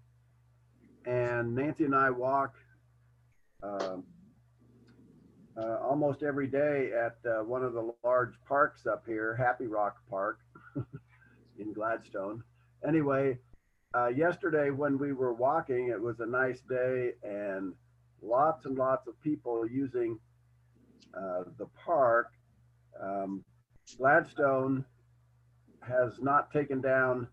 [1.07, 2.53] And Nancy and I walk
[3.63, 4.05] um,
[5.61, 9.97] uh, almost every day at uh, one of the large parks up here, Happy Rock
[10.09, 10.39] Park
[11.59, 12.43] in Gladstone.
[12.87, 13.39] Anyway,
[13.95, 17.75] uh, yesterday when we were walking, it was a nice day and
[18.23, 20.19] lots and lots of people using
[21.15, 22.29] uh, the park.
[23.03, 23.45] Um,
[23.99, 24.85] Gladstone
[25.87, 27.27] has not taken down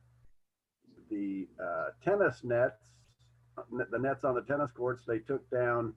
[1.09, 2.81] the uh, tennis nets,
[3.71, 5.03] the nets on the tennis courts.
[5.07, 5.93] They took down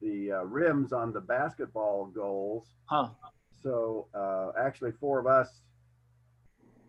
[0.00, 2.66] the uh, rims on the basketball goals.
[2.86, 3.08] Huh.
[3.62, 5.48] So uh, actually, four of us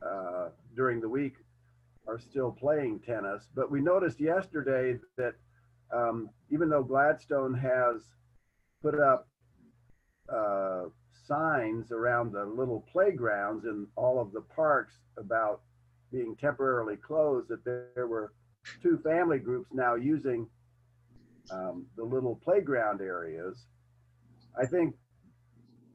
[0.06, 1.36] uh, during the week
[2.08, 3.48] are still playing tennis.
[3.56, 5.36] But we noticed yesterday that
[5.94, 8.04] um, even though Gladstone has
[8.82, 9.28] put up
[10.30, 10.84] uh,
[11.28, 15.62] signs around the little playgrounds in all of the parks about
[16.12, 18.34] being temporarily closed, that there were
[18.82, 20.48] two family groups now using
[21.52, 23.66] um, the little playground areas.
[24.60, 24.96] I think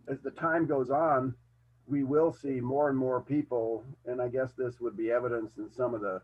[0.08, 1.34] as the time goes on,
[1.86, 5.70] we will see more and more people, and I guess this would be evidence in
[5.70, 6.22] some of the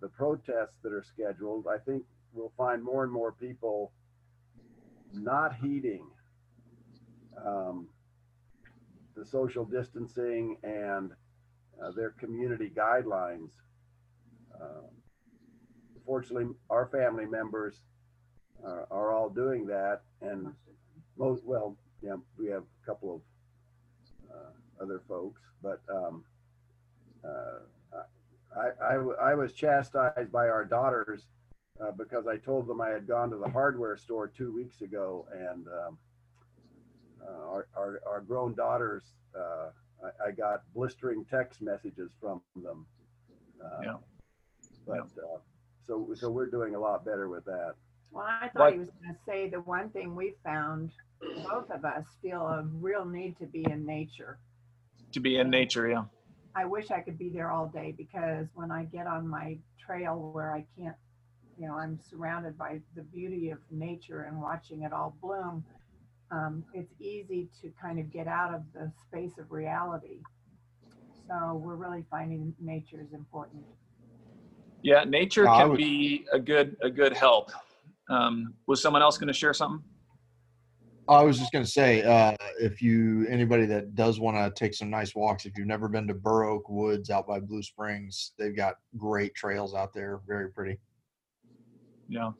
[0.00, 1.66] the protests that are scheduled.
[1.66, 3.92] I think we'll find more and more people
[5.12, 6.06] not heeding
[7.44, 7.88] um,
[9.14, 11.12] the social distancing and
[11.82, 13.50] uh, their community guidelines.
[14.54, 14.86] Uh,
[16.06, 17.82] fortunately, our family members
[18.66, 20.52] uh, are all doing that, and
[21.16, 23.20] most well, yeah, we have a couple of
[24.80, 26.24] other folks, but um,
[27.22, 27.58] uh,
[28.56, 28.94] I, I,
[29.30, 31.26] I, was chastised by our daughters
[31.80, 35.26] uh, because I told them I had gone to the hardware store two weeks ago
[35.32, 35.98] and um,
[37.22, 39.02] uh, our, our, our, grown daughters,
[39.38, 39.70] uh,
[40.02, 42.86] I, I, got blistering text messages from them.
[43.62, 43.94] Uh, yeah.
[44.86, 45.38] But uh,
[45.86, 47.74] so, so we're doing a lot better with that.
[48.12, 50.90] Well, I thought but, he was going to say the one thing we found,
[51.20, 54.38] both of us feel a real need to be in nature.
[55.12, 56.04] To be in nature yeah.
[56.54, 60.30] I wish i could be there all day because when i get on my trail
[60.32, 60.96] where i can't
[61.58, 65.64] you know i'm surrounded by the beauty of nature and watching it all bloom
[66.30, 70.20] um, it's easy to kind of get out of the space of reality.
[71.28, 73.64] So we're really finding nature is important.
[74.82, 77.50] Yeah nature can be a good a good help
[78.10, 79.82] um, was someone else going to share something
[81.10, 84.74] I was just going to say, uh, if you anybody that does want to take
[84.74, 88.30] some nice walks, if you've never been to Burr Oak Woods out by Blue Springs,
[88.38, 90.20] they've got great trails out there.
[90.28, 90.78] Very pretty.
[92.08, 92.30] Yeah,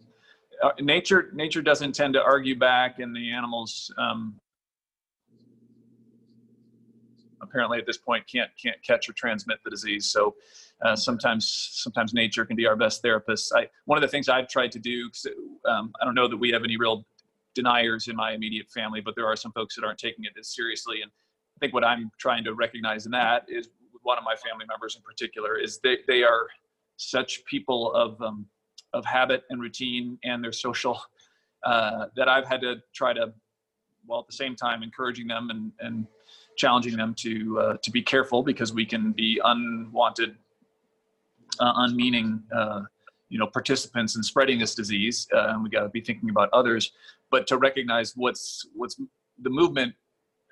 [0.62, 4.36] uh, nature nature doesn't tend to argue back, and the animals um,
[7.42, 10.12] apparently at this point can't can't catch or transmit the disease.
[10.12, 10.36] So
[10.82, 13.52] uh, sometimes sometimes nature can be our best therapist.
[13.54, 15.10] I one of the things I've tried to do.
[15.68, 17.04] Um, I don't know that we have any real
[17.54, 20.54] deniers in my immediate family, but there are some folks that aren't taking it as
[20.54, 21.02] seriously.
[21.02, 23.68] And I think what I'm trying to recognize in that is
[24.02, 26.46] one of my family members in particular is they, they are
[26.96, 28.46] such people of, um,
[28.92, 31.00] of habit and routine and their social
[31.64, 33.32] uh, that I've had to try to,
[34.06, 36.06] while at the same time encouraging them and, and
[36.56, 40.36] challenging them to, uh, to be careful because we can be unwanted,
[41.58, 42.82] uh, unmeaning, uh,
[43.28, 46.48] you know participants in spreading this disease uh, and we got to be thinking about
[46.52, 46.92] others.
[47.30, 49.00] But to recognize what's what's
[49.42, 49.94] the movement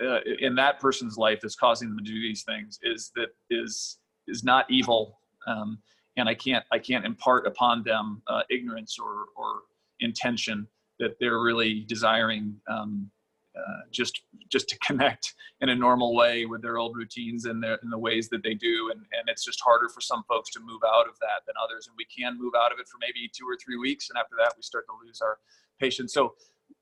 [0.01, 3.99] uh, in that person's life that's causing them to do these things is that is
[4.27, 5.19] is not evil.
[5.47, 5.79] Um,
[6.19, 9.63] and i can't i can't impart upon them uh, ignorance or or
[10.01, 10.67] intention
[10.99, 13.11] that they're really desiring um,
[13.59, 17.79] uh, just just to connect in a normal way with their old routines and, their,
[17.83, 18.91] and the ways that they do.
[18.93, 21.89] And, and it's just harder for some folks to move out of that than others.
[21.89, 24.09] And we can move out of it for maybe two or three weeks.
[24.09, 25.39] And after that we start to lose our
[25.81, 26.15] patience.
[26.15, 26.35] So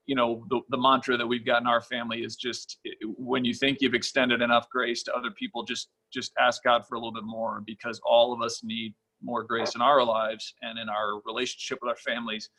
[0.07, 2.79] you know the, the mantra that we've got in our family is just
[3.17, 6.95] when you think you've extended enough grace to other people just just ask god for
[6.95, 10.79] a little bit more because all of us need more grace in our lives and
[10.79, 12.51] in our relationship with our families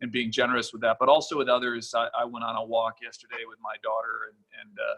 [0.00, 0.96] and being generous with that.
[0.98, 4.38] But also with others i, I went on a walk yesterday with my daughter and,
[4.60, 4.96] and uh,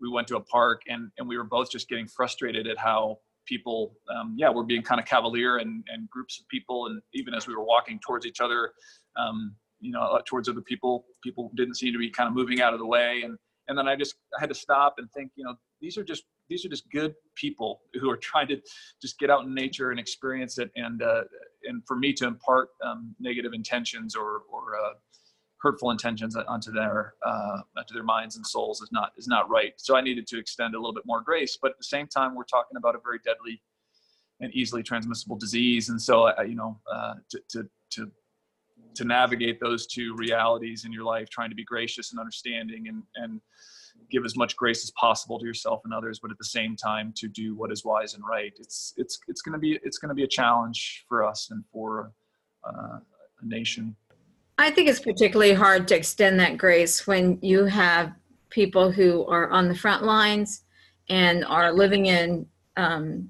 [0.00, 3.18] we went to a park and, and we were both just getting frustrated at how
[3.46, 6.86] people um, yeah were being kind of cavalier and, and groups of people.
[6.86, 8.72] And even as we were walking towards each other
[9.16, 12.60] um, you know uh, towards other people people didn't seem to be kind of moving
[12.60, 13.22] out of the way.
[13.24, 13.38] And
[13.68, 16.24] and then i just I had to stop and think you know these are just
[16.48, 18.60] these are just good people who are trying to
[19.00, 20.70] just get out in nature and experience it.
[20.76, 21.22] And uh,
[21.66, 24.94] and for me to impart um, negative intentions or or uh,
[25.60, 29.72] hurtful intentions onto their uh, onto their minds and souls is not is not right.
[29.76, 32.34] So i needed to extend a little bit more grace but at the same time
[32.34, 33.60] we're talking about a very deadly
[34.40, 35.88] and easily transmissible disease.
[35.88, 38.10] And so uh, you know uh, to, to to
[38.94, 43.02] to navigate those two realities in your life, trying to be gracious and understanding and,
[43.16, 43.40] and
[44.10, 47.12] give as much grace as possible to yourself and others, but at the same time
[47.16, 48.52] to do what is wise and right.
[48.58, 51.64] It's, it's, it's going to be, it's going to be a challenge for us and
[51.72, 52.12] for
[52.64, 52.98] uh,
[53.40, 53.96] a nation.
[54.58, 58.12] I think it's particularly hard to extend that grace when you have
[58.50, 60.62] people who are on the front lines
[61.08, 63.28] and are living in um,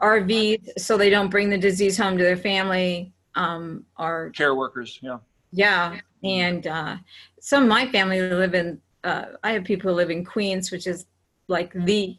[0.00, 4.98] RVs so they don't bring the disease home to their family um, are care workers.
[5.02, 5.18] Yeah.
[5.50, 6.96] Yeah, and uh,
[7.40, 8.80] some of my family live in.
[9.04, 11.06] Uh, I have people who live in Queens, which is
[11.48, 12.16] like the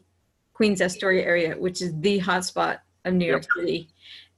[0.54, 3.50] Queens Astoria area, which is the hotspot of New York yep.
[3.56, 3.88] City.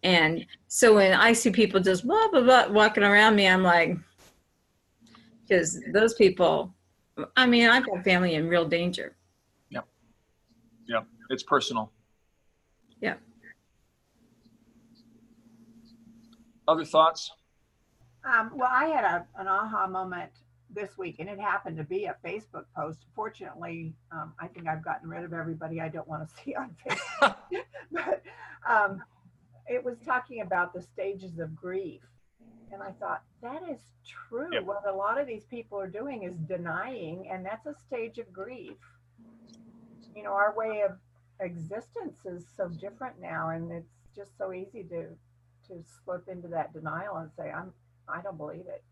[0.02, 3.96] And so when I see people just blah blah blah walking around me, I'm like,
[5.42, 6.74] because those people.
[7.36, 9.16] I mean, I've got family in real danger.
[9.68, 9.86] Yep.
[10.88, 11.06] Yep.
[11.28, 11.92] It's personal.
[13.02, 13.16] Yeah.
[16.66, 17.32] Other thoughts?
[18.24, 20.30] Um, well, I had a, an aha moment
[20.74, 23.00] this week, and it happened to be a Facebook post.
[23.14, 26.74] Fortunately, um, I think I've gotten rid of everybody I don't want to see on
[26.86, 27.36] Facebook.
[27.92, 28.22] but
[28.68, 29.02] um,
[29.66, 32.00] it was talking about the stages of grief.
[32.72, 34.48] And I thought, that is true.
[34.52, 34.64] Yep.
[34.64, 38.32] What a lot of these people are doing is denying, and that's a stage of
[38.32, 38.78] grief.
[40.16, 40.96] You know, our way of
[41.40, 45.08] existence is so different now, and it's just so easy to
[45.68, 47.72] to slip into that denial and say, I'm,
[48.08, 48.82] I don't believe it.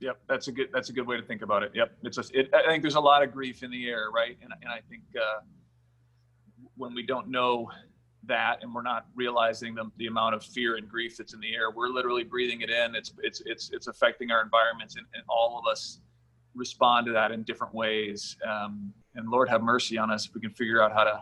[0.00, 1.72] Yep, that's a good that's a good way to think about it.
[1.74, 4.36] Yep, it's a, it, I think there's a lot of grief in the air, right?
[4.42, 5.40] And and I think uh,
[6.76, 7.70] when we don't know
[8.26, 11.54] that and we're not realizing the, the amount of fear and grief that's in the
[11.54, 12.94] air, we're literally breathing it in.
[12.94, 16.00] It's it's it's it's affecting our environments, and, and all of us
[16.54, 18.36] respond to that in different ways.
[18.46, 21.20] Um, and Lord have mercy on us if we can figure out how to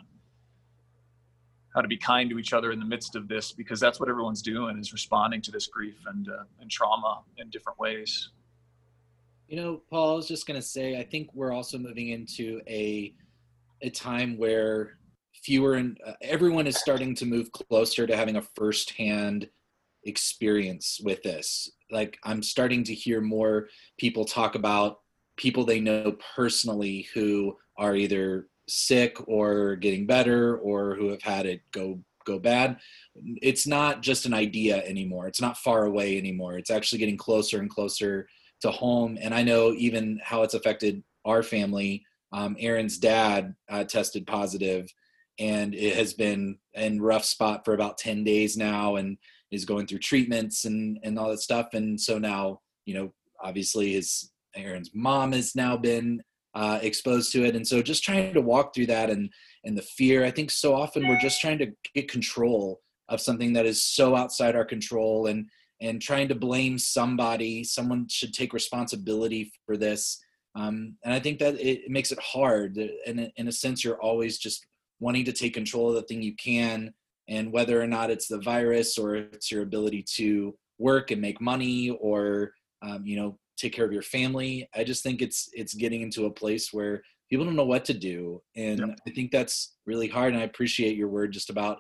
[1.75, 4.09] how to be kind to each other in the midst of this because that's what
[4.09, 8.31] everyone's doing is responding to this grief and uh, and trauma in different ways
[9.53, 12.63] you know paul i was just going to say i think we're also moving into
[12.67, 13.15] a
[13.83, 14.97] a time where
[15.45, 19.49] fewer and uh, everyone is starting to move closer to having a firsthand
[20.05, 21.71] experience with this.
[21.91, 25.01] Like i'm starting to hear more people talk about
[25.37, 31.47] people they know personally who are either sick or getting better or who have had
[31.47, 32.79] it go go bad.
[33.43, 35.27] It's not just an idea anymore.
[35.27, 36.57] It's not far away anymore.
[36.57, 38.29] It's actually getting closer and closer
[38.63, 39.19] to home.
[39.21, 42.05] And i know even how it's affected our family.
[42.33, 44.89] Um, aaron's dad uh, tested positive
[45.39, 49.19] and it has been in rough spot for about 10 days now and
[49.51, 51.75] is going through treatments and and all that stuff.
[51.75, 56.23] And so now you know obviously his aaron's mom has now been
[56.55, 57.57] uh, exposed to it.
[57.57, 59.31] And so just trying to walk through that and
[59.65, 62.81] and the fear i think so often we're just trying to get control
[63.13, 65.27] of something that is so outside our control.
[65.27, 65.47] And
[65.83, 67.65] and trying to blame somebody.
[67.65, 70.23] Someone should take responsibility for this.
[70.55, 72.79] Um, and i think that it, makes it hard.
[73.07, 74.67] And in a sense you're always just
[75.01, 76.95] wanting to take control of the thing you can
[77.29, 81.41] and whether or not it's the virus or it's your ability to work and make
[81.41, 82.53] money or
[82.83, 84.69] um, you know take care of your family.
[84.75, 87.95] I just think it's it's getting into a place where people don't know what to
[87.95, 88.43] do.
[88.57, 88.99] And yep.
[89.07, 90.33] i think that's really hard.
[90.33, 91.79] And i appreciate your word just about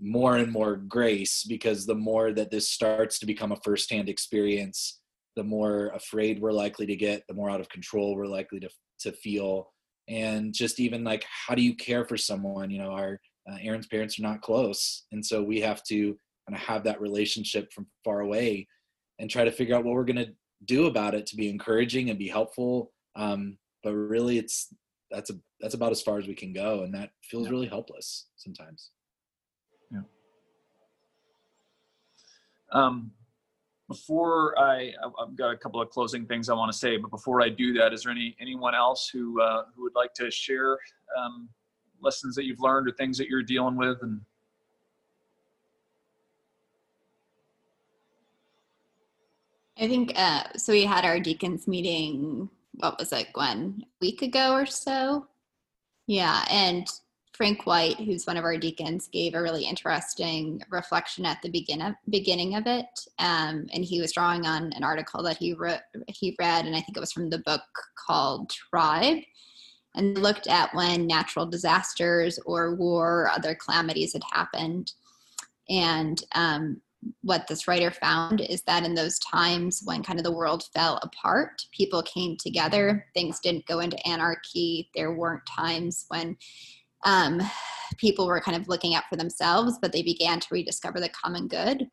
[0.00, 5.00] more and more grace because the more that this starts to become a firsthand experience
[5.36, 8.68] the more afraid we're likely to get the more out of control we're likely to
[8.98, 9.72] to feel.
[10.08, 12.70] And just even like how do you care for someone?
[12.70, 16.18] You know our uh, aaron's parents are not close and so we have to
[16.48, 18.66] kind of have that relationship from far away
[19.18, 20.32] and try to figure out what we're going to
[20.64, 22.92] do about it to be encouraging and be helpful.
[23.14, 24.74] Um, but really it's
[25.10, 27.50] that's a that's about as far as we can go and that feels yeah.
[27.50, 28.90] really helpless sometimes
[29.92, 30.00] yeah
[32.72, 33.10] um
[33.88, 37.40] before I, I've got a couple of closing things I want to say, but before
[37.40, 40.78] I do that, is there any anyone else who uh, who would like to share
[41.16, 41.48] um,
[42.00, 43.98] lessons that you've learned or things that you're dealing with?
[44.02, 44.20] And
[49.78, 50.72] I think uh, so.
[50.72, 52.50] We had our deacons meeting.
[52.74, 53.82] What was it, Gwen?
[53.82, 55.28] A week ago or so.
[56.08, 56.88] Yeah, and
[57.36, 61.82] Frank White, who's one of our deacons, gave a really interesting reflection at the begin
[61.82, 62.86] of, beginning of it,
[63.18, 66.80] um, and he was drawing on an article that he wrote, he read, and I
[66.80, 67.62] think it was from the book
[68.06, 69.22] called Tribe,
[69.94, 74.92] and looked at when natural disasters or war or other calamities had happened,
[75.68, 76.80] and um,
[77.22, 80.98] what this writer found is that in those times when kind of the world fell
[81.02, 84.90] apart, people came together, things didn't go into anarchy.
[84.94, 86.36] There weren't times when
[87.04, 87.40] um,
[87.98, 91.48] people were kind of looking out for themselves, but they began to rediscover the common
[91.48, 91.88] good.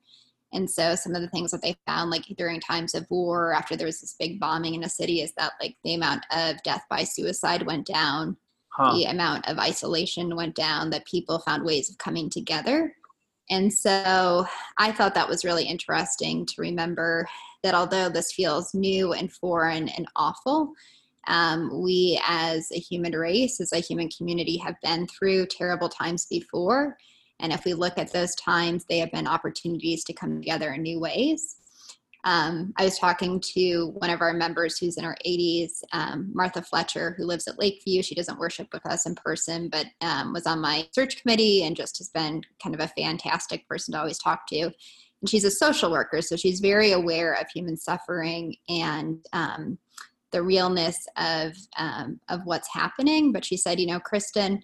[0.54, 3.76] And so some of the things that they found, like during times of war, after
[3.76, 6.84] there was this big bombing in a city, is that like the amount of death
[6.90, 8.38] by suicide went down,
[8.70, 8.94] huh.
[8.94, 12.96] the amount of isolation went down, that people found ways of coming together.
[13.50, 14.46] And so
[14.78, 17.28] I thought that was really interesting to remember
[17.64, 20.74] that although this feels new and foreign and awful,
[21.28, 26.26] um, we, as a human race, as a human community, have been through terrible times
[26.26, 26.98] before.
[27.40, 30.82] And if we look at those times, they have been opportunities to come together in
[30.82, 31.58] new ways.
[32.26, 36.62] Um, I was talking to one of our members who's in her 80s, um, Martha
[36.62, 38.02] Fletcher, who lives at Lakeview.
[38.02, 41.76] She doesn't worship with us in person, but um, was on my search committee and
[41.76, 44.62] just has been kind of a fantastic person to always talk to.
[44.62, 49.78] And she's a social worker, so she's very aware of human suffering and um,
[50.34, 53.32] the realness of um, of what's happening.
[53.32, 54.62] But she said, you know, Kristen,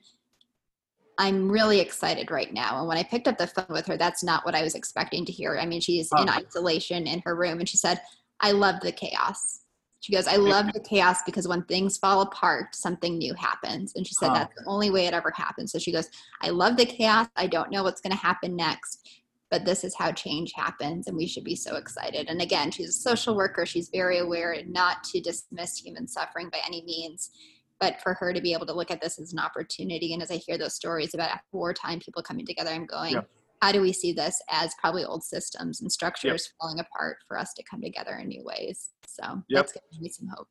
[1.17, 2.79] I'm really excited right now.
[2.79, 5.25] And when I picked up the phone with her, that's not what I was expecting
[5.25, 5.57] to hear.
[5.57, 8.01] I mean, she's in isolation in her room, and she said,
[8.41, 9.61] I love the chaos.
[10.01, 13.91] She goes, I love the chaos because when things fall apart, something new happens.
[13.95, 15.73] And she said, that's the only way it ever happens.
[15.73, 16.09] So she goes,
[16.41, 17.27] I love the chaos.
[17.35, 19.05] I don't know what's going to happen next
[19.51, 22.89] but this is how change happens and we should be so excited and again she's
[22.89, 27.31] a social worker she's very aware not to dismiss human suffering by any means
[27.79, 30.31] but for her to be able to look at this as an opportunity and as
[30.31, 33.21] i hear those stories about wartime people coming together i'm going yeah.
[33.61, 36.53] how do we see this as probably old systems and structures yep.
[36.59, 39.65] falling apart for us to come together in new ways so yep.
[39.65, 40.47] that's giving me some hope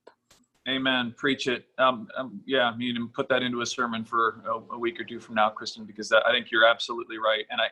[0.69, 1.15] Amen.
[1.17, 1.65] Preach it.
[1.79, 5.05] Um, um, yeah, I mean, put that into a sermon for a, a, week or
[5.05, 7.47] two from now, Kristen, because that, I think you're absolutely right.
[7.49, 7.69] And I,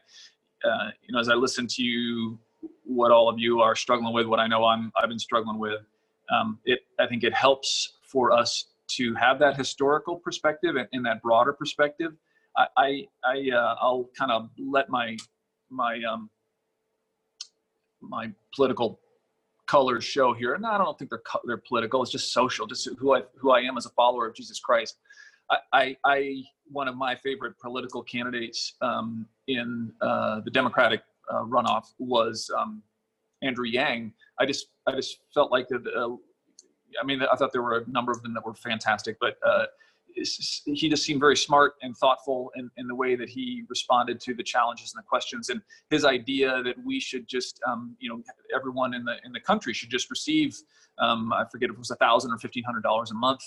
[0.64, 2.38] uh, you know, as I listen to you,
[2.84, 5.80] what all of you are struggling with, what I know I'm, I've been struggling with,
[6.30, 11.04] um, it, I think it helps for us to have that historical perspective and, and
[11.06, 12.12] that broader perspective.
[12.56, 15.16] I, I, I uh, I'll kind of let my,
[15.70, 16.30] my, um,
[18.00, 19.00] my political
[19.66, 20.54] colors show here.
[20.54, 22.02] And I don't think they're they're political.
[22.02, 24.98] It's just social, just who I who I am as a follower of Jesus Christ.
[25.50, 31.42] I, I, I one of my favorite political candidates um, in uh, the Democratic uh,
[31.42, 32.82] runoff was um,
[33.42, 34.12] Andrew Yang.
[34.40, 36.16] I just I just felt like the, uh,
[37.00, 39.66] I mean I thought there were a number of them that were fantastic, but uh,
[40.14, 44.34] he just seemed very smart and thoughtful in, in the way that he responded to
[44.34, 48.22] the challenges and the questions and his idea that we should just um, you know
[48.54, 50.56] everyone in the in the country should just receive
[50.98, 53.42] um, I forget if it was a thousand or fifteen hundred dollars a month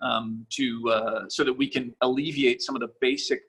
[0.00, 3.42] um, to uh, so that we can alleviate some of the basic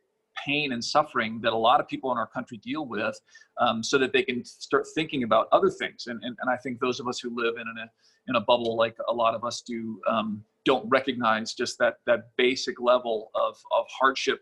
[0.46, 3.20] pain and suffering that a lot of people in our country deal with
[3.60, 6.08] um, so that they can start thinking about other things.
[6.08, 7.90] And, and, and i think those of us who live in a,
[8.28, 12.30] in a bubble like a lot of us do um, don't recognize just that that
[12.38, 14.42] basic level of, of hardship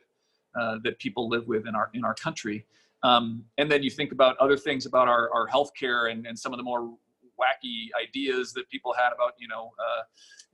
[0.60, 2.66] uh, that people live with in our in our country.
[3.04, 6.54] Um, and then you think about other things about our, our healthcare and, and some
[6.54, 6.96] of the more
[7.38, 10.04] wacky ideas that people had about you know uh,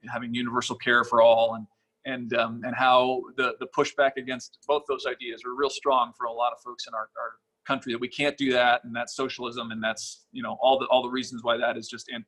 [0.08, 1.68] having universal care for all and
[2.06, 6.26] and um, and how the the pushback against both those ideas are real strong for
[6.26, 7.34] a lot of folks in our, our
[7.68, 10.86] country that we can't do that and that's socialism and that's you know all the
[10.88, 12.26] all the reasons why that is just an,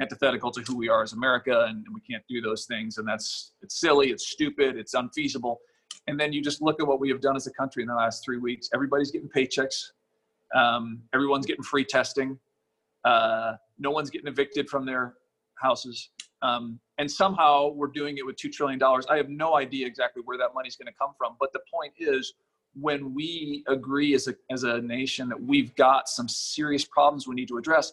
[0.00, 3.06] antithetical to who we are as America and, and we can't do those things and
[3.06, 5.60] that's it's silly it's stupid it's unfeasible.
[6.06, 7.94] And then you just look at what we have done as a country in the
[7.94, 8.68] last three weeks.
[8.74, 9.92] Everybody's getting paychecks.
[10.54, 12.38] Um, everyone's getting free testing.
[13.04, 15.14] Uh, no one's getting evicted from their
[15.56, 16.10] houses
[16.44, 18.80] Um, and somehow we're doing it with $2 trillion.
[19.10, 21.36] I have no idea exactly where that money is going to come from.
[21.40, 22.34] But the point is,
[22.74, 27.34] when we agree as a, as a nation that we've got some serious problems we
[27.34, 27.92] need to address,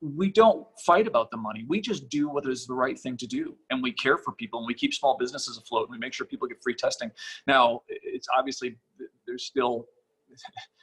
[0.00, 1.64] we don't fight about the money.
[1.66, 3.56] We just do what is the right thing to do.
[3.70, 6.26] And we care for people and we keep small businesses afloat and we make sure
[6.26, 7.10] people get free testing.
[7.46, 8.76] Now, it's obviously,
[9.26, 9.86] there's still,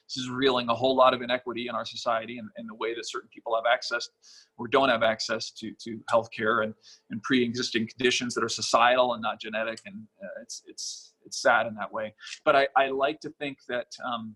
[0.07, 2.93] this is revealing a whole lot of inequity in our society and, and the way
[2.93, 4.09] that certain people have access
[4.57, 6.73] or don't have access to, to healthcare and,
[7.09, 9.79] and pre-existing conditions that are societal and not genetic.
[9.85, 12.13] And uh, it's, it's, it's sad in that way.
[12.43, 14.35] But I, I like to think that, um,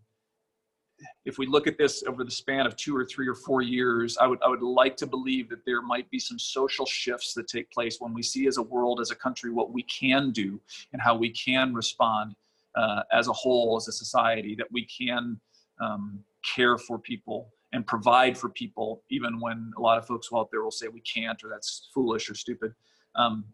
[1.25, 4.17] if we look at this over the span of two or three or four years,
[4.17, 7.47] I would I would like to believe that there might be some social shifts that
[7.47, 10.59] take place when we see as a world, as a country, what we can do
[10.91, 12.35] and how we can respond
[12.75, 15.39] uh, as a whole, as a society, that we can
[15.79, 20.49] um, care for people and provide for people, even when a lot of folks out
[20.51, 22.73] there will say we can't or that's foolish or stupid.
[23.15, 23.45] Um,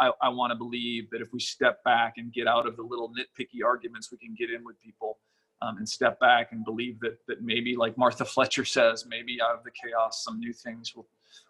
[0.00, 2.82] I, I want to believe that if we step back and get out of the
[2.82, 5.18] little nitpicky arguments, we can get in with people
[5.62, 9.54] um, and step back and believe that that maybe, like Martha Fletcher says, maybe out
[9.56, 11.06] of the chaos, some new things will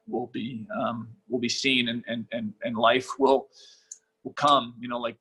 [0.06, 3.48] will be um, will be seen, and and and and life will
[4.22, 4.74] will come.
[4.78, 5.16] You know, like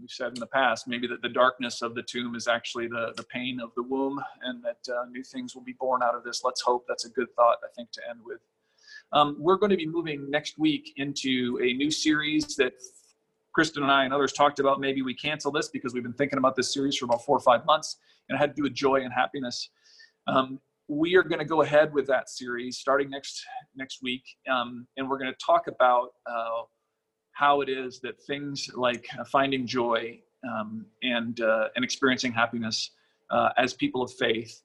[0.00, 3.12] we've said in the past, maybe that the darkness of the tomb is actually the
[3.16, 6.24] the pain of the womb, and that uh, new things will be born out of
[6.24, 6.42] this.
[6.44, 7.58] Let's hope that's a good thought.
[7.64, 8.40] I think to end with.
[9.12, 12.74] Um, we're going to be moving next week into a new series that
[13.54, 16.38] Kristen and I and others talked about maybe we cancel this because we've been thinking
[16.38, 17.96] about this series for about four or five months
[18.28, 19.70] and it had to do with joy and happiness.
[20.26, 23.44] Um, we are going to go ahead with that series starting next
[23.76, 26.62] next week, um, and we're going to talk about uh,
[27.38, 32.90] how it is that things like finding joy um, and uh, and experiencing happiness
[33.30, 34.62] uh, as people of faith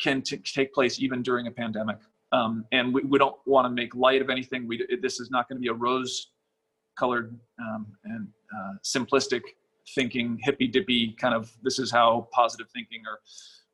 [0.00, 1.98] can t- take place even during a pandemic.
[2.30, 4.68] Um, and we, we don't want to make light of anything.
[4.68, 6.28] We, this is not going to be a rose
[6.96, 9.42] colored um, and uh, simplistic
[9.94, 13.18] thinking, hippy dippy kind of this is how positive thinking or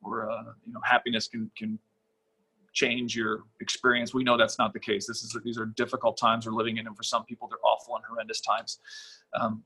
[0.01, 1.77] or uh, you know happiness can can
[2.73, 4.13] change your experience.
[4.13, 5.07] We know that's not the case.
[5.07, 7.95] This is these are difficult times we're living in, and for some people they're awful
[7.95, 8.79] and horrendous times.
[9.39, 9.63] Um,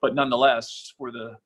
[0.00, 1.36] but nonetheless, for the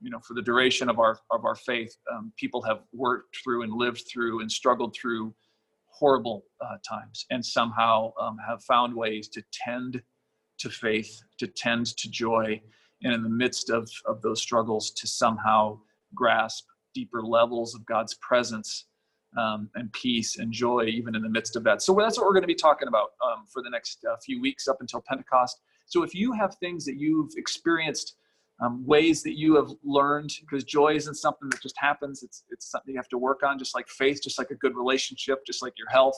[0.00, 3.62] you know for the duration of our of our faith, um, people have worked through
[3.62, 5.34] and lived through and struggled through
[5.86, 10.02] horrible uh, times, and somehow um, have found ways to tend
[10.58, 12.60] to faith, to tend to joy,
[13.02, 15.78] and in the midst of, of those struggles to somehow
[16.14, 16.64] grasp
[16.94, 18.86] deeper levels of God's presence
[19.36, 21.82] um, and peace and joy, even in the midst of that.
[21.82, 24.40] So that's what we're going to be talking about um, for the next uh, few
[24.40, 25.60] weeks up until Pentecost.
[25.86, 28.16] So if you have things that you've experienced,
[28.60, 32.22] um, ways that you have learned, because joy isn't something that just happens.
[32.22, 34.76] It's it's something you have to work on, just like faith, just like a good
[34.76, 36.16] relationship, just like your health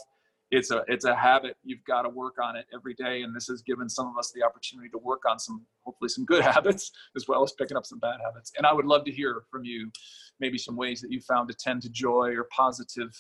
[0.51, 1.57] it's a it's a habit.
[1.65, 3.23] You've got to work on it every day.
[3.23, 6.25] And this has given some of us the opportunity to work on some hopefully some
[6.25, 8.53] good habits as well as picking up some bad habits.
[8.57, 9.91] And i would love to hear from you
[10.39, 13.11] maybe some ways that you found to tend to joy or positive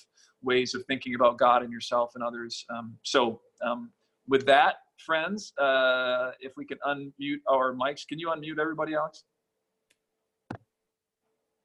[0.42, 2.64] ways of thinking about god and yourself and others.
[2.70, 3.90] Um, so um,
[4.28, 9.24] with that friends uh, if we can unmute our mics can you unmute everybody alex?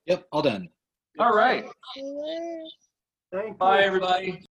[0.08, 0.70] Yep all done.
[1.20, 1.66] All right.
[3.32, 4.44] Thank bye everybody